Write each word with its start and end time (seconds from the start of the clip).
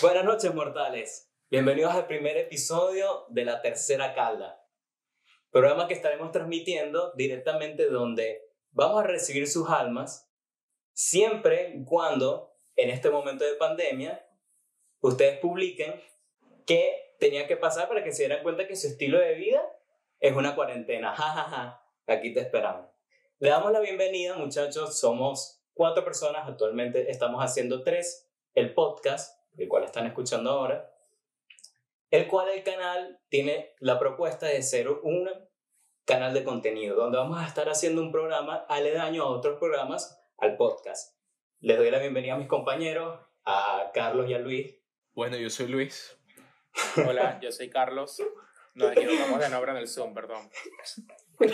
Buenas 0.00 0.24
noches, 0.24 0.54
mortales. 0.54 1.27
Bienvenidos 1.50 1.94
al 1.94 2.06
primer 2.06 2.36
episodio 2.36 3.24
de 3.30 3.46
La 3.46 3.62
Tercera 3.62 4.12
Calda, 4.12 4.62
programa 5.50 5.88
que 5.88 5.94
estaremos 5.94 6.30
transmitiendo 6.30 7.14
directamente 7.14 7.86
donde 7.86 8.52
vamos 8.70 9.02
a 9.02 9.06
recibir 9.06 9.48
sus 9.48 9.70
almas 9.70 10.30
siempre 10.92 11.72
y 11.74 11.86
cuando 11.86 12.54
en 12.76 12.90
este 12.90 13.08
momento 13.08 13.46
de 13.46 13.54
pandemia 13.54 14.28
ustedes 15.00 15.38
publiquen 15.38 15.98
qué 16.66 17.16
tenía 17.18 17.46
que 17.46 17.56
pasar 17.56 17.88
para 17.88 18.04
que 18.04 18.12
se 18.12 18.24
dieran 18.24 18.42
cuenta 18.42 18.66
que 18.66 18.76
su 18.76 18.86
estilo 18.86 19.18
de 19.18 19.32
vida 19.32 19.62
es 20.20 20.36
una 20.36 20.54
cuarentena. 20.54 21.12
Ja, 21.16 21.30
ja, 21.30 21.44
ja. 21.44 21.82
Aquí 22.08 22.34
te 22.34 22.40
esperamos. 22.40 22.90
Le 23.38 23.48
damos 23.48 23.72
la 23.72 23.80
bienvenida, 23.80 24.36
muchachos. 24.36 25.00
Somos 25.00 25.64
cuatro 25.72 26.04
personas. 26.04 26.46
Actualmente 26.46 27.10
estamos 27.10 27.42
haciendo 27.42 27.82
tres. 27.82 28.28
El 28.52 28.74
podcast, 28.74 29.40
el 29.56 29.66
cual 29.66 29.84
están 29.84 30.06
escuchando 30.06 30.50
ahora, 30.50 30.92
el 32.10 32.26
cual 32.26 32.48
el 32.48 32.62
canal 32.62 33.20
tiene 33.28 33.74
la 33.80 33.98
propuesta 33.98 34.46
de 34.46 34.62
ser 34.62 34.88
un 34.88 35.28
canal 36.06 36.32
de 36.32 36.44
contenido, 36.44 36.96
donde 36.96 37.18
vamos 37.18 37.38
a 37.38 37.46
estar 37.46 37.68
haciendo 37.68 38.00
un 38.00 38.10
programa 38.10 38.64
aledaño 38.68 39.24
a 39.24 39.30
otros 39.30 39.58
programas 39.58 40.18
al 40.38 40.56
podcast. 40.56 41.18
Les 41.60 41.76
doy 41.76 41.90
la 41.90 41.98
bienvenida 41.98 42.34
a 42.34 42.38
mis 42.38 42.48
compañeros, 42.48 43.20
a 43.44 43.90
Carlos 43.92 44.28
y 44.28 44.34
a 44.34 44.38
Luis. 44.38 44.74
Bueno, 45.12 45.36
yo 45.36 45.50
soy 45.50 45.66
Luis. 45.68 46.18
Hola, 47.06 47.38
yo 47.42 47.52
soy 47.52 47.68
Carlos. 47.68 48.22
Nos 48.74 48.92
equivocamos 48.92 49.40
de 49.40 49.48
nombre 49.50 49.72
en 49.72 49.78
el 49.78 49.88
Zoom, 49.88 50.14
perdón. 50.14 50.50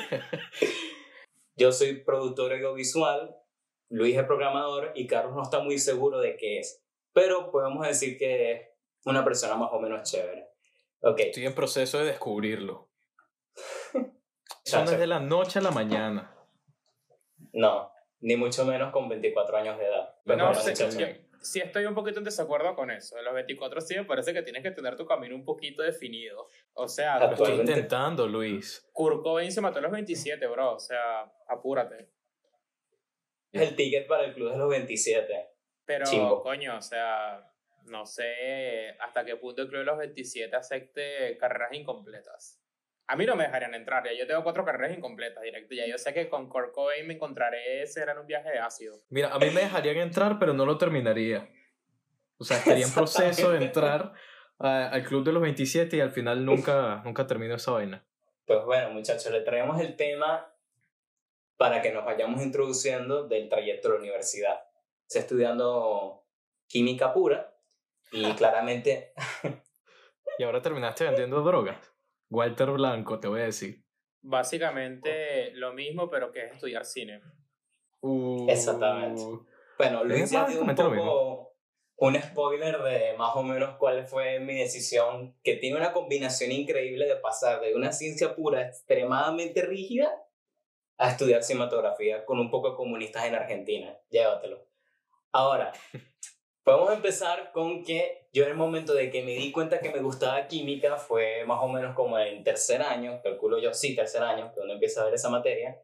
Yo 1.56 1.70
soy 1.70 2.02
productor 2.02 2.52
audiovisual, 2.52 3.36
Luis 3.88 4.16
es 4.16 4.24
programador 4.24 4.90
y 4.96 5.06
Carlos 5.06 5.36
no 5.36 5.42
está 5.42 5.60
muy 5.60 5.78
seguro 5.78 6.18
de 6.18 6.36
qué 6.36 6.58
es, 6.58 6.84
pero 7.12 7.52
podemos 7.52 7.86
decir 7.86 8.18
que 8.18 8.52
es 8.52 8.73
una 9.04 9.24
persona 9.24 9.54
más 9.56 9.70
o 9.72 9.78
menos 9.80 10.02
chévere. 10.10 10.48
Ok, 11.00 11.20
Estoy 11.20 11.46
en 11.46 11.54
proceso 11.54 11.98
de 11.98 12.06
descubrirlo. 12.06 12.88
Eso 14.64 14.84
no 14.84 14.90
es 14.90 14.98
de 14.98 15.06
la 15.06 15.20
noche 15.20 15.58
a 15.58 15.62
la 15.62 15.70
mañana. 15.70 16.34
no, 17.52 17.92
ni 18.20 18.36
mucho 18.36 18.64
menos 18.64 18.90
con 18.92 19.08
24 19.08 19.56
años 19.58 19.78
de 19.78 19.84
edad. 19.86 20.14
Pero 20.24 20.38
No 20.38 20.44
bueno, 20.46 20.60
sé, 20.60 20.74
yo 20.74 20.90
sí 21.44 21.60
estoy 21.60 21.84
un 21.84 21.94
poquito 21.94 22.18
en 22.20 22.24
desacuerdo 22.24 22.74
con 22.74 22.90
eso. 22.90 23.16
De 23.16 23.22
los 23.22 23.34
24 23.34 23.80
sí 23.82 23.94
me 23.96 24.04
parece 24.06 24.32
que 24.32 24.40
tienes 24.42 24.62
que 24.62 24.70
tener 24.70 24.96
tu 24.96 25.04
camino 25.06 25.34
un 25.34 25.44
poquito 25.44 25.82
definido. 25.82 26.48
O 26.72 26.88
sea, 26.88 27.18
Lo 27.18 27.32
estoy 27.32 27.60
intentando, 27.60 28.26
Luis. 28.26 28.88
Kurt 28.94 29.22
Cobain 29.22 29.52
se 29.52 29.60
mató 29.60 29.78
a 29.80 29.82
los 29.82 29.92
27, 29.92 30.46
bro. 30.46 30.76
O 30.76 30.78
sea, 30.78 31.30
apúrate. 31.46 32.08
es 33.52 33.60
el 33.62 33.76
ticket 33.76 34.06
para 34.08 34.24
el 34.24 34.32
club 34.34 34.52
de 34.52 34.56
los 34.56 34.70
27. 34.70 35.50
Pero, 35.84 36.06
Chimbo. 36.06 36.42
coño, 36.42 36.78
o 36.78 36.80
sea, 36.80 37.46
no 37.84 38.06
sé 38.06 38.96
hasta 39.00 39.24
qué 39.24 39.36
punto 39.36 39.62
el 39.62 39.68
Club 39.68 39.80
de 39.80 39.84
los 39.86 39.98
27 39.98 40.54
acepte 40.56 41.36
carreras 41.38 41.72
incompletas. 41.72 42.60
A 43.06 43.16
mí 43.16 43.26
no 43.26 43.36
me 43.36 43.44
dejarían 43.44 43.74
entrar, 43.74 44.02
ya 44.04 44.12
yo 44.14 44.26
tengo 44.26 44.42
cuatro 44.42 44.64
carreras 44.64 44.96
incompletas 44.96 45.42
directo. 45.42 45.74
Ya 45.74 45.86
yo 45.86 45.98
sé 45.98 46.14
que 46.14 46.28
con 46.30 46.48
Kurt 46.48 46.72
Cobain 46.72 47.06
me 47.06 47.14
encontraré 47.14 47.86
será 47.86 48.12
en 48.12 48.18
un 48.18 48.26
viaje 48.26 48.50
de 48.50 48.58
ácido. 48.58 49.02
Mira, 49.10 49.28
a 49.34 49.38
mí 49.38 49.50
me 49.50 49.60
dejarían 49.60 49.98
entrar, 49.98 50.38
pero 50.38 50.54
no 50.54 50.64
lo 50.64 50.78
terminaría. 50.78 51.46
O 52.38 52.44
sea, 52.44 52.56
estaría 52.58 52.86
en 52.86 52.92
proceso 52.94 53.52
de 53.52 53.64
entrar 53.64 54.14
a- 54.58 54.88
al 54.88 55.04
club 55.04 55.22
de 55.24 55.32
los 55.32 55.42
27 55.42 55.96
y 55.98 56.00
al 56.00 56.12
final 56.12 56.44
nunca, 56.46 57.02
nunca 57.04 57.26
termino 57.26 57.54
esa 57.56 57.72
vaina. 57.72 58.06
Pues 58.46 58.64
bueno, 58.64 58.90
muchachos, 58.90 59.30
le 59.30 59.40
traemos 59.42 59.78
el 59.80 59.96
tema 59.96 60.50
para 61.56 61.82
que 61.82 61.92
nos 61.92 62.04
vayamos 62.04 62.42
introduciendo 62.42 63.28
del 63.28 63.48
trayecto 63.50 63.88
de 63.88 63.94
la 63.94 64.00
universidad. 64.00 64.64
Estoy 65.06 65.20
estudiando 65.20 66.24
química 66.66 67.12
pura 67.12 67.53
y 68.14 68.32
claramente 68.34 69.12
Y 70.38 70.42
ahora 70.42 70.62
terminaste 70.62 71.04
vendiendo 71.04 71.42
drogas. 71.42 71.76
Walter 72.30 72.70
Blanco, 72.70 73.20
te 73.20 73.28
voy 73.28 73.42
a 73.42 73.44
decir. 73.44 73.84
Básicamente 74.22 75.52
lo 75.52 75.72
mismo, 75.72 76.10
pero 76.10 76.32
que 76.32 76.46
es 76.46 76.52
estudiar 76.52 76.84
cine. 76.84 77.20
Uh, 78.00 78.46
Exactamente. 78.50 79.22
Bueno, 79.78 80.04
Luis 80.04 80.30
ya 80.30 80.46
dio 80.46 80.62
un 80.62 80.74
poco 80.74 81.56
un 81.96 82.20
spoiler 82.20 82.82
de 82.82 83.16
más 83.16 83.36
o 83.36 83.42
menos 83.42 83.76
cuál 83.76 84.06
fue 84.06 84.40
mi 84.40 84.56
decisión, 84.56 85.36
que 85.44 85.56
tiene 85.56 85.76
una 85.76 85.92
combinación 85.92 86.50
increíble 86.50 87.06
de 87.06 87.16
pasar 87.16 87.60
de 87.60 87.74
una 87.74 87.92
ciencia 87.92 88.34
pura 88.34 88.62
extremadamente 88.62 89.62
rígida 89.62 90.10
a 90.98 91.10
estudiar 91.10 91.42
cinematografía 91.42 92.24
con 92.24 92.40
un 92.40 92.50
poco 92.50 92.70
de 92.70 92.76
comunistas 92.76 93.26
en 93.26 93.34
Argentina. 93.34 93.96
Llévatelo. 94.10 94.66
Ahora, 95.32 95.72
podemos 96.64 96.92
empezar 96.92 97.52
con 97.52 97.84
que 97.84 98.26
yo 98.32 98.44
en 98.44 98.50
el 98.50 98.56
momento 98.56 98.94
de 98.94 99.10
que 99.10 99.22
me 99.22 99.32
di 99.32 99.52
cuenta 99.52 99.80
que 99.80 99.90
me 99.90 100.00
gustaba 100.00 100.48
química 100.48 100.96
fue 100.96 101.44
más 101.44 101.62
o 101.62 101.68
menos 101.68 101.94
como 101.94 102.18
en 102.18 102.42
tercer 102.42 102.82
año, 102.82 103.20
calculo 103.22 103.58
yo, 103.58 103.72
sí, 103.72 103.94
tercer 103.94 104.22
año, 104.22 104.50
que 104.52 104.60
uno 104.60 104.72
empieza 104.72 105.02
a 105.02 105.04
ver 105.04 105.14
esa 105.14 105.30
materia. 105.30 105.80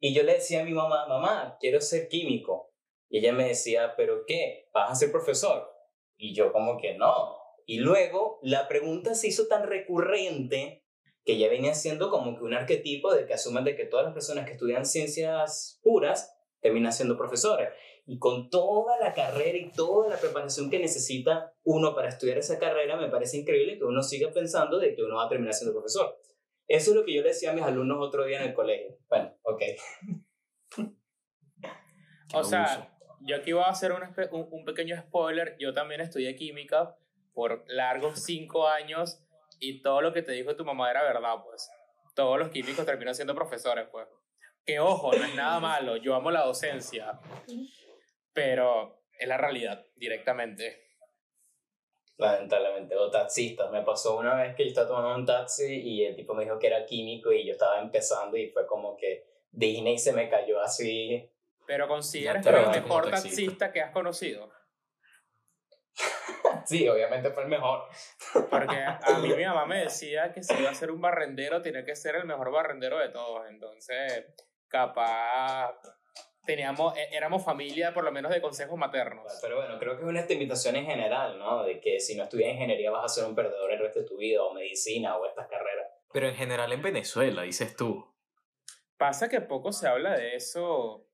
Y 0.00 0.12
yo 0.12 0.24
le 0.24 0.34
decía 0.34 0.60
a 0.60 0.64
mi 0.64 0.72
mamá, 0.72 1.06
mamá, 1.06 1.56
quiero 1.60 1.80
ser 1.80 2.08
químico. 2.08 2.74
Y 3.08 3.18
ella 3.18 3.32
me 3.32 3.48
decía, 3.48 3.94
¿pero 3.96 4.26
qué? 4.26 4.68
¿Vas 4.74 4.90
a 4.90 4.94
ser 4.96 5.12
profesor? 5.12 5.72
Y 6.16 6.34
yo 6.34 6.52
como 6.52 6.76
que 6.76 6.94
no. 6.96 7.38
Y 7.64 7.78
luego 7.78 8.40
la 8.42 8.68
pregunta 8.68 9.14
se 9.14 9.28
hizo 9.28 9.46
tan 9.46 9.62
recurrente 9.62 10.84
que 11.24 11.38
ya 11.38 11.48
venía 11.48 11.74
siendo 11.74 12.10
como 12.10 12.36
que 12.36 12.44
un 12.44 12.54
arquetipo 12.54 13.12
de 13.14 13.26
que 13.26 13.34
asumen 13.34 13.64
de 13.64 13.74
que 13.74 13.86
todas 13.86 14.04
las 14.04 14.14
personas 14.14 14.44
que 14.44 14.52
estudian 14.52 14.84
ciencias 14.84 15.80
puras 15.82 16.36
terminan 16.60 16.92
siendo 16.92 17.16
profesores. 17.16 17.70
Y 18.06 18.18
con 18.18 18.50
toda 18.50 18.98
la 18.98 19.12
carrera 19.12 19.58
y 19.58 19.70
toda 19.72 20.08
la 20.08 20.16
preparación 20.16 20.70
que 20.70 20.78
necesita 20.78 21.52
uno 21.64 21.94
para 21.94 22.08
estudiar 22.08 22.38
esa 22.38 22.58
carrera, 22.58 22.96
me 22.96 23.08
parece 23.08 23.38
increíble 23.38 23.78
que 23.78 23.84
uno 23.84 24.02
siga 24.02 24.30
pensando 24.30 24.78
de 24.78 24.94
que 24.94 25.02
uno 25.02 25.16
va 25.16 25.26
a 25.26 25.28
terminar 25.28 25.52
siendo 25.52 25.74
profesor. 25.74 26.16
Eso 26.68 26.90
es 26.90 26.96
lo 26.96 27.04
que 27.04 27.14
yo 27.14 27.22
le 27.22 27.28
decía 27.28 27.50
a 27.50 27.54
mis 27.54 27.64
alumnos 27.64 27.98
otro 28.00 28.24
día 28.24 28.40
en 28.40 28.48
el 28.48 28.54
colegio. 28.54 28.96
Bueno, 29.08 29.34
ok. 29.42 29.62
Qué 32.28 32.36
O 32.36 32.44
sea, 32.44 32.96
yo 33.20 33.36
aquí 33.36 33.52
voy 33.52 33.62
a 33.62 33.68
hacer 33.70 33.92
un, 33.92 34.02
un, 34.02 34.48
un 34.50 34.64
pequeño 34.64 34.96
spoiler. 35.00 35.56
Yo 35.58 35.72
también 35.72 36.00
estudié 36.00 36.34
química 36.36 36.96
por 37.34 37.64
largos 37.68 38.20
cinco 38.22 38.66
años 38.68 39.20
y 39.60 39.82
todo 39.82 40.00
lo 40.00 40.12
que 40.12 40.22
te 40.22 40.32
dijo 40.32 40.56
tu 40.56 40.64
mamá 40.64 40.90
era 40.90 41.02
verdad, 41.02 41.42
pues. 41.44 41.70
Todos 42.14 42.38
los 42.38 42.48
químicos 42.50 42.86
terminan 42.86 43.14
siendo 43.14 43.34
profesores, 43.34 43.86
pues. 43.90 44.08
Que 44.64 44.80
ojo, 44.80 45.12
no 45.12 45.24
es 45.24 45.34
nada 45.34 45.60
malo. 45.60 45.96
Yo 45.96 46.14
amo 46.14 46.30
la 46.30 46.44
docencia. 46.44 47.20
Pero 48.36 49.00
es 49.18 49.26
la 49.26 49.38
realidad, 49.38 49.86
directamente. 49.96 50.82
lamentablemente, 52.18 52.94
o 52.94 53.10
taxistas. 53.10 53.70
Me 53.70 53.80
pasó 53.80 54.18
una 54.18 54.34
vez 54.34 54.54
que 54.54 54.64
yo 54.64 54.68
estaba 54.68 54.88
tomando 54.88 55.14
un 55.14 55.24
taxi 55.24 55.80
y 55.80 56.04
el 56.04 56.14
tipo 56.14 56.34
me 56.34 56.44
dijo 56.44 56.58
que 56.58 56.66
era 56.66 56.84
químico 56.84 57.32
y 57.32 57.46
yo 57.46 57.52
estaba 57.52 57.80
empezando 57.80 58.36
y 58.36 58.50
fue 58.50 58.66
como 58.66 58.94
que 58.94 59.24
Disney 59.50 59.96
se 59.96 60.12
me 60.12 60.28
cayó 60.28 60.60
así. 60.60 61.30
Pero 61.66 61.88
consideras 61.88 62.44
que 62.44 62.50
el 62.50 62.82
mejor 62.82 63.08
taxista. 63.10 63.20
taxista 63.20 63.72
que 63.72 63.80
has 63.80 63.90
conocido. 63.90 64.52
Sí, 66.66 66.88
obviamente 66.88 67.30
fue 67.30 67.44
el 67.44 67.48
mejor. 67.48 67.84
Porque 68.50 68.76
a 68.76 69.18
mí 69.22 69.32
mi 69.34 69.44
mamá 69.44 69.66
me 69.66 69.82
decía 69.82 70.32
que 70.32 70.42
si 70.42 70.52
iba 70.54 70.68
a 70.68 70.74
ser 70.74 70.90
un 70.90 71.00
barrendero, 71.00 71.62
tenía 71.62 71.84
que 71.84 71.94
ser 71.94 72.16
el 72.16 72.24
mejor 72.24 72.50
barrendero 72.50 72.98
de 72.98 73.08
todos. 73.10 73.48
Entonces, 73.48 74.26
capaz 74.66 75.78
teníamos, 76.46 76.96
é- 76.96 77.14
éramos 77.14 77.44
familia 77.44 77.92
por 77.92 78.04
lo 78.04 78.12
menos 78.12 78.32
de 78.32 78.40
consejos 78.40 78.78
maternos. 78.78 79.26
Pero 79.42 79.56
bueno, 79.56 79.78
creo 79.78 79.96
que 79.96 80.02
es 80.04 80.08
una 80.08 80.20
estigmatización 80.20 80.76
en 80.76 80.86
general, 80.86 81.38
¿no? 81.38 81.64
De 81.64 81.80
que 81.80 82.00
si 82.00 82.16
no 82.16 82.22
estudias 82.24 82.52
ingeniería 82.52 82.90
vas 82.90 83.04
a 83.04 83.08
ser 83.08 83.24
un 83.28 83.34
perdedor 83.34 83.72
el 83.72 83.80
resto 83.80 84.00
de 84.00 84.06
tu 84.06 84.16
vida, 84.16 84.42
o 84.42 84.54
medicina, 84.54 85.16
o 85.16 85.26
estas 85.26 85.48
carreras. 85.48 85.88
Pero 86.12 86.28
en 86.28 86.36
general 86.36 86.72
en 86.72 86.80
Venezuela, 86.80 87.42
dices 87.42 87.76
tú. 87.76 88.06
Pasa 88.96 89.28
que 89.28 89.42
poco 89.42 89.72
se 89.72 89.88
habla 89.88 90.14
de 90.16 90.36
eso, 90.36 91.06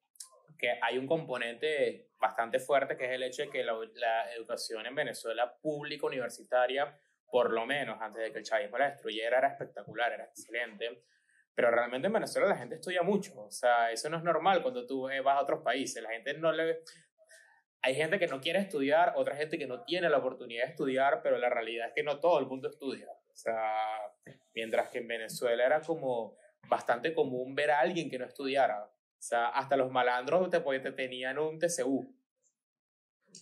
que 0.56 0.78
hay 0.80 0.98
un 0.98 1.08
componente 1.08 2.10
bastante 2.20 2.60
fuerte 2.60 2.96
que 2.96 3.06
es 3.06 3.10
el 3.10 3.24
hecho 3.24 3.42
de 3.42 3.50
que 3.50 3.64
la, 3.64 3.76
la 3.94 4.32
educación 4.34 4.86
en 4.86 4.94
Venezuela 4.94 5.56
pública 5.60 6.06
universitaria, 6.06 6.96
por 7.28 7.52
lo 7.52 7.66
menos 7.66 8.00
antes 8.00 8.22
de 8.22 8.30
que 8.30 8.38
el 8.38 8.44
chavismo 8.44 8.78
la 8.78 8.90
destruyera, 8.90 9.38
era 9.38 9.48
espectacular, 9.48 10.12
era 10.12 10.24
excelente. 10.24 11.02
Pero 11.54 11.70
realmente 11.70 12.06
en 12.06 12.12
Venezuela 12.12 12.48
la 12.48 12.56
gente 12.56 12.76
estudia 12.76 13.02
mucho. 13.02 13.44
O 13.44 13.50
sea, 13.50 13.90
eso 13.90 14.08
no 14.08 14.16
es 14.16 14.22
normal 14.22 14.62
cuando 14.62 14.86
tú 14.86 15.08
eh, 15.08 15.20
vas 15.20 15.38
a 15.38 15.42
otros 15.42 15.62
países. 15.62 16.02
La 16.02 16.10
gente 16.10 16.34
no 16.34 16.52
le... 16.52 16.82
Hay 17.82 17.94
gente 17.94 18.18
que 18.18 18.28
no 18.28 18.40
quiere 18.40 18.60
estudiar, 18.60 19.14
otra 19.16 19.34
gente 19.34 19.58
que 19.58 19.66
no 19.66 19.82
tiene 19.82 20.08
la 20.08 20.18
oportunidad 20.18 20.64
de 20.64 20.70
estudiar, 20.70 21.20
pero 21.20 21.36
la 21.36 21.50
realidad 21.50 21.88
es 21.88 21.94
que 21.94 22.04
no 22.04 22.20
todo 22.20 22.38
el 22.38 22.46
mundo 22.46 22.68
estudia. 22.68 23.08
O 23.10 23.36
sea, 23.36 23.74
mientras 24.54 24.90
que 24.90 24.98
en 24.98 25.08
Venezuela 25.08 25.66
era 25.66 25.80
como 25.80 26.36
bastante 26.68 27.12
común 27.12 27.54
ver 27.54 27.72
a 27.72 27.80
alguien 27.80 28.08
que 28.08 28.18
no 28.18 28.24
estudiara. 28.24 28.84
O 28.84 29.22
sea, 29.24 29.48
hasta 29.48 29.76
los 29.76 29.90
malandros 29.90 30.48
te, 30.48 30.60
te 30.60 30.92
tenían 30.92 31.38
un 31.38 31.58
TCU. 31.58 32.14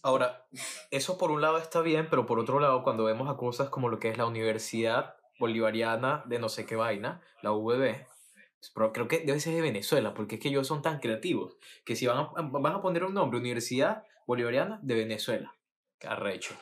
Ahora, 0.02 0.46
eso 0.90 1.18
por 1.18 1.30
un 1.30 1.42
lado 1.42 1.58
está 1.58 1.80
bien, 1.80 2.08
pero 2.08 2.26
por 2.26 2.38
otro 2.38 2.60
lado, 2.60 2.82
cuando 2.82 3.04
vemos 3.04 3.28
a 3.28 3.36
cosas 3.36 3.68
como 3.68 3.88
lo 3.88 3.98
que 3.98 4.08
es 4.08 4.18
la 4.18 4.26
Universidad 4.26 5.19
Bolivariana 5.40 6.22
de 6.26 6.38
no 6.38 6.48
sé 6.48 6.66
qué 6.66 6.76
vaina, 6.76 7.20
la 7.42 7.52
UBB, 7.52 8.06
pero 8.74 8.92
creo 8.92 9.08
que 9.08 9.20
debe 9.20 9.40
ser 9.40 9.54
de 9.54 9.62
Venezuela, 9.62 10.12
porque 10.12 10.34
es 10.34 10.40
que 10.40 10.48
ellos 10.48 10.66
son 10.66 10.82
tan 10.82 11.00
creativos, 11.00 11.56
que 11.84 11.96
si 11.96 12.06
van 12.06 12.18
a, 12.18 12.30
van 12.36 12.74
a 12.74 12.82
poner 12.82 13.04
un 13.04 13.14
nombre, 13.14 13.40
Universidad 13.40 14.04
Bolivariana 14.26 14.78
de 14.82 14.94
Venezuela, 14.94 15.56
que 15.98 16.06
arrecho. 16.06 16.54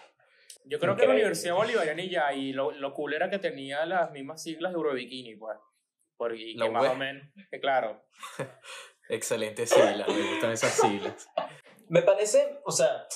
Yo 0.64 0.78
creo 0.78 0.96
que 0.96 1.06
la 1.06 1.14
Universidad 1.14 1.54
Bolivariana 1.54 2.02
y 2.02 2.10
ya, 2.10 2.32
y 2.32 2.52
lo, 2.52 2.70
lo 2.70 2.94
cool 2.94 3.14
era 3.14 3.28
que 3.28 3.38
tenía 3.38 3.84
las 3.84 4.12
mismas 4.12 4.42
siglas 4.42 4.72
de 4.72 4.76
Eurobikini, 4.76 5.34
pues. 5.34 5.58
Porque 6.16 6.54
que 6.56 6.70
más 6.70 6.88
o 6.88 6.94
menos, 6.94 7.26
que 7.50 7.60
claro. 7.60 8.04
Excelente 9.08 9.66
sigla, 9.66 10.06
me 10.06 10.31
gustan 10.31 10.52
esas 10.52 10.72
siglas. 10.72 11.28
Me 11.88 12.02
parece, 12.02 12.60
o 12.64 12.70
sea, 12.70 13.06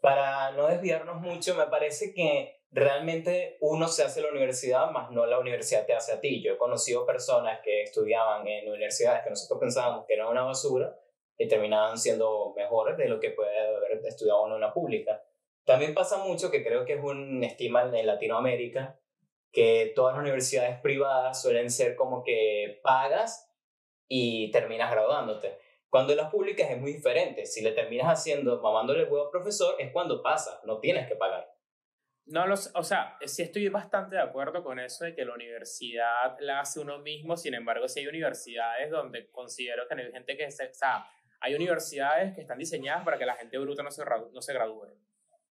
para 0.00 0.52
no 0.52 0.68
desviarnos 0.68 1.20
mucho, 1.20 1.54
me 1.54 1.66
parece 1.66 2.14
que 2.14 2.61
realmente 2.72 3.58
uno 3.60 3.86
se 3.86 4.02
hace 4.02 4.22
la 4.22 4.30
universidad, 4.30 4.90
más 4.90 5.10
no 5.10 5.26
la 5.26 5.38
universidad 5.38 5.86
te 5.86 5.94
hace 5.94 6.12
a 6.12 6.20
ti. 6.20 6.42
Yo 6.42 6.54
he 6.54 6.58
conocido 6.58 7.06
personas 7.06 7.60
que 7.62 7.82
estudiaban 7.82 8.48
en 8.48 8.68
universidades 8.68 9.22
que 9.22 9.30
nosotros 9.30 9.60
pensábamos 9.60 10.06
que 10.06 10.14
eran 10.14 10.28
una 10.28 10.42
basura 10.42 10.96
y 11.36 11.46
terminaban 11.48 11.98
siendo 11.98 12.52
mejores 12.56 12.96
de 12.96 13.08
lo 13.08 13.20
que 13.20 13.30
puede 13.30 13.58
haber 13.58 14.00
estudiado 14.04 14.46
en 14.46 14.54
una 14.54 14.72
pública. 14.72 15.22
También 15.64 15.94
pasa 15.94 16.18
mucho 16.18 16.50
que 16.50 16.64
creo 16.64 16.84
que 16.84 16.94
es 16.94 17.04
un 17.04 17.44
estima 17.44 17.82
en 17.94 18.06
Latinoamérica 18.06 18.98
que 19.52 19.92
todas 19.94 20.14
las 20.14 20.22
universidades 20.22 20.80
privadas 20.80 21.40
suelen 21.40 21.70
ser 21.70 21.94
como 21.94 22.24
que 22.24 22.80
pagas 22.82 23.52
y 24.08 24.50
terminas 24.50 24.90
graduándote. 24.90 25.58
Cuando 25.90 26.12
en 26.12 26.18
las 26.18 26.30
públicas 26.30 26.70
es 26.70 26.78
muy 26.78 26.94
diferente. 26.94 27.44
Si 27.44 27.60
le 27.60 27.72
terminas 27.72 28.06
haciendo, 28.06 28.62
mamándole 28.62 29.02
el 29.02 29.10
huevo 29.10 29.26
al 29.26 29.30
profesor, 29.30 29.74
es 29.78 29.92
cuando 29.92 30.22
pasa, 30.22 30.62
no 30.64 30.80
tienes 30.80 31.06
que 31.06 31.16
pagar. 31.16 31.52
No, 32.26 32.46
los, 32.46 32.70
o 32.74 32.84
sea, 32.84 33.18
sí 33.26 33.42
estoy 33.42 33.68
bastante 33.68 34.14
de 34.16 34.22
acuerdo 34.22 34.62
con 34.62 34.78
eso 34.78 35.04
de 35.04 35.14
que 35.14 35.24
la 35.24 35.34
universidad 35.34 36.36
la 36.40 36.60
hace 36.60 36.78
uno 36.78 36.98
mismo, 36.98 37.36
sin 37.36 37.54
embargo, 37.54 37.88
sí 37.88 38.00
hay 38.00 38.06
universidades 38.06 38.90
donde 38.90 39.28
considero 39.30 39.88
que 39.88 39.94
hay 39.94 40.12
gente 40.12 40.36
que 40.36 40.50
se, 40.50 40.68
o 40.68 40.74
sea, 40.74 41.06
hay 41.40 41.54
universidades 41.54 42.34
que 42.34 42.42
están 42.42 42.58
diseñadas 42.58 43.04
para 43.04 43.18
que 43.18 43.26
la 43.26 43.34
gente 43.34 43.58
bruta 43.58 43.82
no 43.82 43.90
se, 43.90 44.04
no 44.32 44.40
se 44.40 44.52
gradúe. 44.52 44.96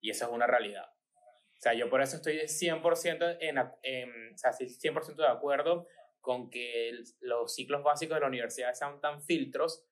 Y 0.01 0.09
esa 0.09 0.25
es 0.25 0.31
una 0.31 0.45
realidad. 0.45 0.85
O 0.85 1.59
sea, 1.59 1.73
yo 1.73 1.89
por 1.89 2.01
eso 2.01 2.17
estoy 2.17 2.37
100%, 2.37 3.37
en, 3.39 3.57
en, 3.81 4.33
o 4.33 4.37
sea, 4.37 4.51
100 4.51 4.93
de 5.15 5.27
acuerdo 5.27 5.87
con 6.19 6.49
que 6.49 6.91
los 7.21 7.55
ciclos 7.55 7.81
básicos 7.83 8.15
de 8.15 8.21
la 8.21 8.27
universidad 8.27 8.73
sean 8.73 8.99
tan 8.99 9.23
filtros, 9.23 9.85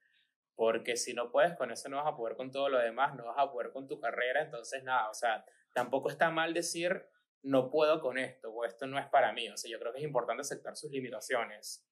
porque 0.56 0.98
si 0.98 1.14
no 1.14 1.32
puedes 1.32 1.56
con 1.56 1.72
eso 1.72 1.90
no 1.90 1.98
vas 1.98 2.08
a 2.08 2.16
poder 2.16 2.36
con 2.36 2.52
todo 2.52 2.70
lo 2.70 2.78
demás, 2.78 3.16
no 3.16 3.26
vas 3.26 3.38
a 3.38 3.52
poder 3.52 3.72
con 3.72 3.88
tu 3.88 4.00
carrera, 4.00 4.42
entonces 4.42 4.84
nada, 4.84 5.10
o 5.10 5.14
sea, 5.14 5.46
tampoco 5.76 6.10
está 6.10 6.32
mal 6.32 6.56
decir 6.56 7.06
no 7.44 7.70
puedo 7.70 8.02
con 8.02 8.18
esto 8.18 8.50
o 8.50 8.66
esto 8.66 8.88
no 8.88 8.98
es 8.98 9.06
para 9.06 9.32
mí, 9.32 9.48
o 9.50 9.58
sea, 9.58 9.70
yo 9.70 9.78
creo 9.78 9.92
que 9.92 10.00
es 10.00 10.04
importante 10.04 10.42
aceptar 10.42 10.76
sus 10.76 10.90
limitaciones. 10.90 11.86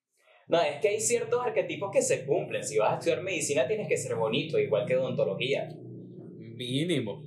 No, 0.47 0.59
es 0.59 0.81
que 0.81 0.87
hay 0.87 0.99
ciertos 0.99 1.45
arquetipos 1.45 1.91
que 1.91 2.01
se 2.01 2.25
cumplen. 2.25 2.63
Si 2.63 2.79
vas 2.79 2.93
a 2.93 2.93
estudiar 2.95 3.21
medicina 3.21 3.67
tienes 3.67 3.87
que 3.87 3.97
ser 3.97 4.15
bonito, 4.15 4.57
igual 4.57 4.87
que 4.87 4.97
odontología. 4.97 5.69
Mínimo 5.69 7.23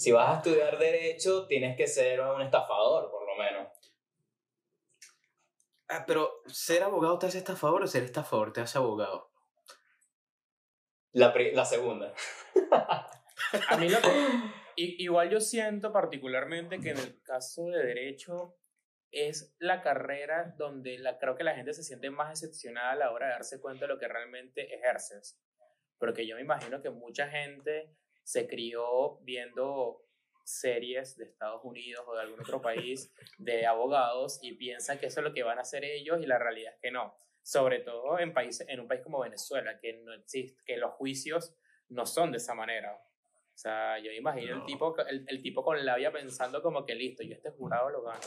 si 0.00 0.12
vas 0.12 0.30
a 0.30 0.36
estudiar 0.36 0.78
derecho, 0.78 1.46
tienes 1.46 1.76
que 1.76 1.86
ser 1.86 2.22
un 2.22 2.40
estafador, 2.40 3.10
por 3.10 3.26
lo 3.26 3.36
menos. 3.36 3.68
Ah, 5.88 6.04
pero 6.06 6.40
ser 6.46 6.82
abogado 6.82 7.18
te 7.18 7.26
hace 7.26 7.36
estafador 7.36 7.82
o 7.82 7.86
ser 7.86 8.04
estafador 8.04 8.50
te 8.50 8.62
hace 8.62 8.78
abogado. 8.78 9.30
La, 11.12 11.34
la 11.52 11.64
segunda. 11.66 12.14
a 13.68 13.76
mí 13.76 13.90
lo 13.90 13.98
igual 14.98 15.30
yo 15.30 15.40
siento 15.40 15.92
particularmente 15.92 16.80
que 16.80 16.90
en 16.90 16.98
el 16.98 17.22
caso 17.22 17.66
de 17.66 17.84
derecho 17.84 18.56
es 19.10 19.54
la 19.58 19.82
carrera 19.82 20.54
donde 20.56 20.98
la, 20.98 21.18
creo 21.18 21.36
que 21.36 21.44
la 21.44 21.54
gente 21.54 21.74
se 21.74 21.82
siente 21.82 22.10
más 22.10 22.40
decepcionada 22.40 22.92
a 22.92 22.96
la 22.96 23.10
hora 23.10 23.26
de 23.26 23.32
darse 23.32 23.60
cuenta 23.60 23.86
de 23.86 23.94
lo 23.94 23.98
que 23.98 24.08
realmente 24.08 24.74
ejerces. 24.74 25.40
Porque 25.98 26.26
yo 26.26 26.36
me 26.36 26.42
imagino 26.42 26.80
que 26.80 26.90
mucha 26.90 27.28
gente 27.28 27.94
se 28.22 28.46
crió 28.46 29.18
viendo 29.22 30.06
series 30.44 31.16
de 31.16 31.24
Estados 31.24 31.64
Unidos 31.64 32.04
o 32.06 32.14
de 32.14 32.22
algún 32.22 32.40
otro 32.40 32.60
país 32.60 33.12
de 33.38 33.66
abogados 33.66 34.38
y 34.42 34.52
piensa 34.52 34.98
que 34.98 35.06
eso 35.06 35.20
es 35.20 35.24
lo 35.24 35.32
que 35.32 35.42
van 35.42 35.58
a 35.58 35.62
hacer 35.62 35.84
ellos 35.84 36.20
y 36.20 36.26
la 36.26 36.38
realidad 36.38 36.74
es 36.74 36.80
que 36.80 36.90
no. 36.90 37.14
Sobre 37.42 37.80
todo 37.80 38.18
en, 38.18 38.32
países, 38.32 38.68
en 38.68 38.80
un 38.80 38.88
país 38.88 39.00
como 39.02 39.20
Venezuela, 39.20 39.78
que, 39.78 39.94
no 39.94 40.12
existe, 40.12 40.62
que 40.64 40.76
los 40.76 40.92
juicios 40.92 41.56
no 41.88 42.06
son 42.06 42.30
de 42.30 42.38
esa 42.38 42.54
manera. 42.54 43.00
O 43.60 43.62
sea, 43.62 43.98
yo 43.98 44.10
imagino 44.10 44.56
el, 44.56 44.64
tipo, 44.64 44.96
el, 45.06 45.22
el 45.28 45.42
tipo 45.42 45.62
con 45.62 45.84
labia 45.84 46.10
pensando 46.10 46.62
como 46.62 46.86
que 46.86 46.94
listo, 46.94 47.22
yo 47.22 47.34
este 47.34 47.50
jurado 47.50 47.90
lo 47.90 48.02
gano. 48.02 48.18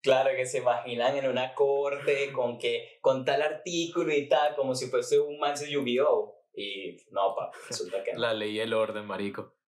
Claro, 0.00 0.30
que 0.34 0.46
se 0.46 0.60
imaginan 0.60 1.14
en 1.14 1.28
una 1.28 1.52
corte 1.54 2.32
con 2.32 2.56
que 2.56 2.96
con 3.02 3.22
tal 3.22 3.42
artículo 3.42 4.14
y 4.14 4.30
tal, 4.30 4.56
como 4.56 4.74
si 4.74 4.86
fuese 4.86 5.20
un 5.20 5.38
manso 5.38 5.66
Yu-Gi-Oh! 5.66 6.46
Y 6.54 6.96
no, 7.10 7.34
pa, 7.36 7.50
resulta 7.68 8.02
que 8.02 8.14
La 8.14 8.32
ley 8.32 8.52
y 8.52 8.60
el 8.60 8.72
orden, 8.72 9.04
marico. 9.04 9.58